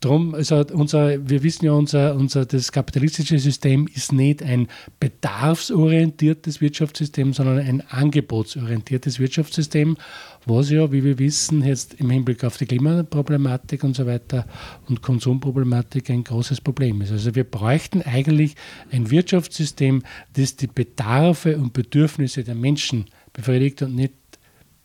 Drum, 0.00 0.34
also 0.34 0.64
unser, 0.72 1.28
wir 1.28 1.42
wissen 1.42 1.66
ja, 1.66 1.72
unser, 1.72 2.14
unser, 2.14 2.46
das 2.46 2.72
kapitalistische 2.72 3.38
System 3.38 3.86
ist 3.86 4.14
nicht 4.14 4.42
ein 4.42 4.66
bedarfsorientiertes 4.98 6.62
Wirtschaftssystem, 6.62 7.34
sondern 7.34 7.58
ein 7.58 7.82
angebotsorientiertes 7.82 9.18
Wirtschaftssystem, 9.18 9.98
was 10.46 10.70
ja, 10.70 10.90
wie 10.90 11.04
wir 11.04 11.18
wissen, 11.18 11.62
jetzt 11.62 12.00
im 12.00 12.08
Hinblick 12.08 12.44
auf 12.44 12.56
die 12.56 12.64
Klimaproblematik 12.64 13.84
und 13.84 13.94
so 13.94 14.06
weiter 14.06 14.46
und 14.88 15.02
Konsumproblematik 15.02 16.08
ein 16.08 16.24
großes 16.24 16.62
Problem 16.62 17.02
ist. 17.02 17.12
Also 17.12 17.34
wir 17.34 17.44
bräuchten 17.44 18.00
eigentlich 18.00 18.54
ein 18.90 19.10
Wirtschaftssystem, 19.10 20.02
das 20.32 20.56
die 20.56 20.66
Bedarfe 20.66 21.58
und 21.58 21.74
Bedürfnisse 21.74 22.42
der 22.42 22.54
Menschen 22.54 23.04
befriedigt 23.34 23.82
und 23.82 23.96
nicht 23.96 24.14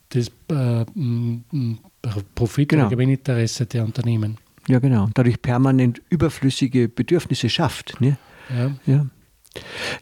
das 0.09 0.27
äh, 0.49 0.85
Profit- 2.35 2.67
genau. 2.67 2.83
oder 2.83 2.89
Gewinninteresse 2.89 3.65
der 3.65 3.85
Unternehmen. 3.85 4.39
Ja, 4.67 4.79
genau. 4.79 5.09
Dadurch 5.13 5.41
permanent 5.41 6.01
überflüssige 6.09 6.89
Bedürfnisse 6.89 7.49
schafft. 7.49 7.99
Ne? 7.99 8.17
Ja. 8.55 8.71
ja. 8.85 9.05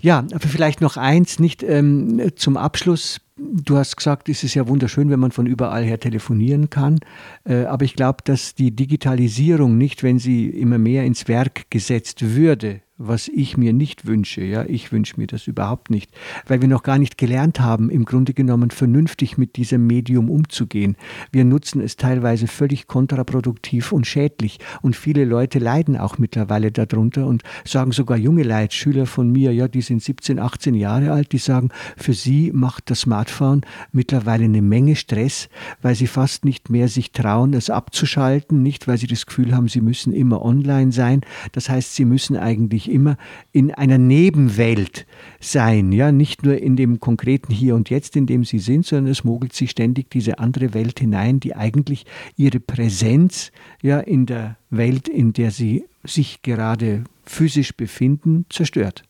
Ja, 0.02 0.20
aber 0.20 0.48
vielleicht 0.48 0.82
noch 0.82 0.98
eins, 0.98 1.40
nicht 1.40 1.62
ähm, 1.64 2.32
zum 2.36 2.58
Abschluss. 2.58 3.22
Du 3.38 3.78
hast 3.78 3.98
gesagt, 3.98 4.30
es 4.30 4.44
ist 4.44 4.56
ja 4.56 4.68
wunderschön, 4.68 5.10
wenn 5.10 5.20
man 5.20 5.32
von 5.32 5.46
überall 5.46 5.84
her 5.84 6.00
telefonieren 6.00 6.70
kann. 6.70 7.00
Äh, 7.46 7.66
aber 7.66 7.86
ich 7.86 7.96
glaube, 7.96 8.20
dass 8.24 8.56
die 8.56 8.76
Digitalisierung 8.76 9.78
nicht, 9.78 10.02
wenn 10.04 10.18
sie 10.18 10.50
immer 10.50 10.78
mehr 10.78 11.04
ins 11.04 11.28
Werk 11.28 11.70
gesetzt 11.70 12.36
würde, 12.36 12.82
was 13.08 13.28
ich 13.28 13.58
mir 13.58 13.74
nicht 13.74 14.06
wünsche. 14.06 14.44
Ja, 14.44 14.64
ich 14.64 14.92
wünsche 14.92 15.20
mir 15.20 15.28
das 15.28 15.48
überhaupt 15.48 15.90
nicht, 15.90 16.12
weil 16.48 16.62
wir 16.62 16.68
noch 16.68 16.84
gar 16.84 16.98
nicht 16.98 17.18
gelernt 17.18 17.60
haben, 17.60 17.90
im 17.90 18.06
Grunde 18.06 18.34
genommen 18.34 18.72
vernünftig 18.72 19.38
mit 19.38 19.56
diesem 19.56 19.86
Medium 19.88 20.30
umzugehen. 20.30 20.96
Wir 21.32 21.46
nutzen 21.46 21.82
es 21.82 21.98
teilweise 21.98 22.48
völlig 22.48 22.88
kontraproduktiv 22.88 23.92
und 23.92 24.08
schädlich 24.08 24.60
und 24.82 24.96
viele 24.96 25.26
Leute 25.26 25.60
leiden 25.60 25.98
auch 25.98 26.18
mittlerweile 26.18 26.72
darunter 26.72 27.28
und 27.28 27.44
sagen 27.66 27.92
sogar 27.92 28.18
junge 28.18 28.44
Leute, 28.44 28.76
Schüler 28.76 29.06
von 29.06 29.32
mir, 29.32 29.54
ja, 29.54 29.68
die 29.68 29.82
sind 29.82 30.02
17, 30.02 30.40
18 30.40 30.76
Jahre 30.76 31.12
alt, 31.12 31.32
die 31.32 31.38
sagen, 31.38 31.70
für 31.98 32.14
sie 32.14 32.52
macht 32.54 32.90
das 32.90 33.02
Smartphone 33.02 33.62
mittlerweile 33.92 34.46
eine 34.46 34.62
Menge 34.62 34.96
Stress, 34.96 35.50
weil 35.82 35.96
sie 35.96 36.08
fast 36.08 36.46
nicht 36.46 36.70
mehr 36.70 36.88
sich 36.88 37.12
trauen, 37.12 37.54
es 37.54 37.70
abzuschalten, 37.70 38.64
nicht 38.64 38.88
weil 38.88 38.98
sie 38.98 39.08
das 39.08 39.26
Gefühl 39.26 39.56
haben, 39.56 39.68
sie 39.68 39.82
müssen 39.82 40.14
immer 40.14 40.44
online 40.44 40.92
sein. 40.92 41.22
Das 41.52 41.70
heißt, 41.70 41.96
sie 41.96 42.06
müssen 42.06 42.38
eigentlich 42.38 42.93
immer 42.94 43.18
in 43.52 43.72
einer 43.72 43.98
Nebenwelt 43.98 45.06
sein, 45.40 45.92
ja, 45.92 46.12
nicht 46.12 46.44
nur 46.44 46.58
in 46.58 46.76
dem 46.76 47.00
konkreten 47.00 47.52
Hier 47.52 47.76
und 47.76 47.90
Jetzt, 47.90 48.16
in 48.16 48.26
dem 48.26 48.46
sie 48.46 48.60
sind, 48.60 48.86
sondern 48.86 49.12
es 49.12 49.24
mogelt 49.24 49.54
sich 49.54 49.72
ständig 49.72 50.10
diese 50.12 50.40
andere 50.40 50.74
Welt 50.74 51.00
hinein, 51.00 51.40
die 51.40 51.56
eigentlich 51.56 52.06
ihre 52.38 52.60
Präsenz 52.60 53.52
ja 53.82 54.00
in 54.00 54.26
der 54.26 54.58
Welt, 54.70 55.08
in 55.08 55.34
der 55.34 55.52
sie 55.52 55.86
sich 56.04 56.42
gerade 56.42 57.04
physisch 57.26 57.76
befinden, 57.76 58.46
zerstört. 58.50 59.04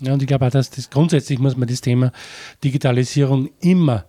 Ja, 0.00 0.12
und 0.12 0.22
ich 0.22 0.28
glaube 0.28 0.46
auch, 0.46 0.50
dass 0.50 0.70
das 0.70 0.90
grundsätzlich 0.90 1.38
muss 1.38 1.56
man 1.56 1.68
das 1.68 1.80
Thema 1.80 2.12
Digitalisierung 2.62 3.50
immer 3.60 4.04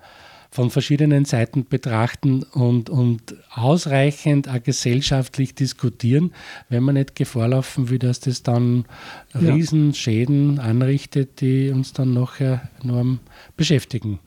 von 0.55 0.71
verschiedenen 0.71 1.25
Seiten 1.25 1.65
betrachten 1.65 2.43
und, 2.43 2.89
und 2.89 3.35
ausreichend 3.51 4.47
auch 4.47 4.63
gesellschaftlich 4.63 5.53
diskutieren, 5.53 6.31
wenn 6.69 6.81
man 6.81 6.95
nicht 6.95 7.15
Gefahr 7.15 7.49
laufen 7.49 7.89
will, 7.89 7.99
dass 7.99 8.21
das 8.21 8.41
dann 8.41 8.85
ja. 9.33 9.53
Riesenschäden 9.53 10.59
anrichtet, 10.59 11.41
die 11.41 11.71
uns 11.71 11.91
dann 11.91 12.13
nachher 12.13 12.69
enorm 12.81 13.19
beschäftigen 13.57 14.19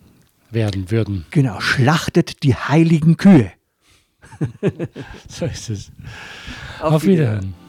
werden 0.51 0.91
würden. 0.91 1.25
Genau, 1.31 1.61
schlachtet 1.61 2.43
die 2.43 2.55
heiligen 2.55 3.17
Kühe. 3.17 3.51
so 5.29 5.47
ist 5.47 5.71
es. 5.71 5.91
Auf, 6.81 6.93
Auf 6.93 7.05
Wiederhören. 7.05 7.37
Wiederhören. 7.37 7.68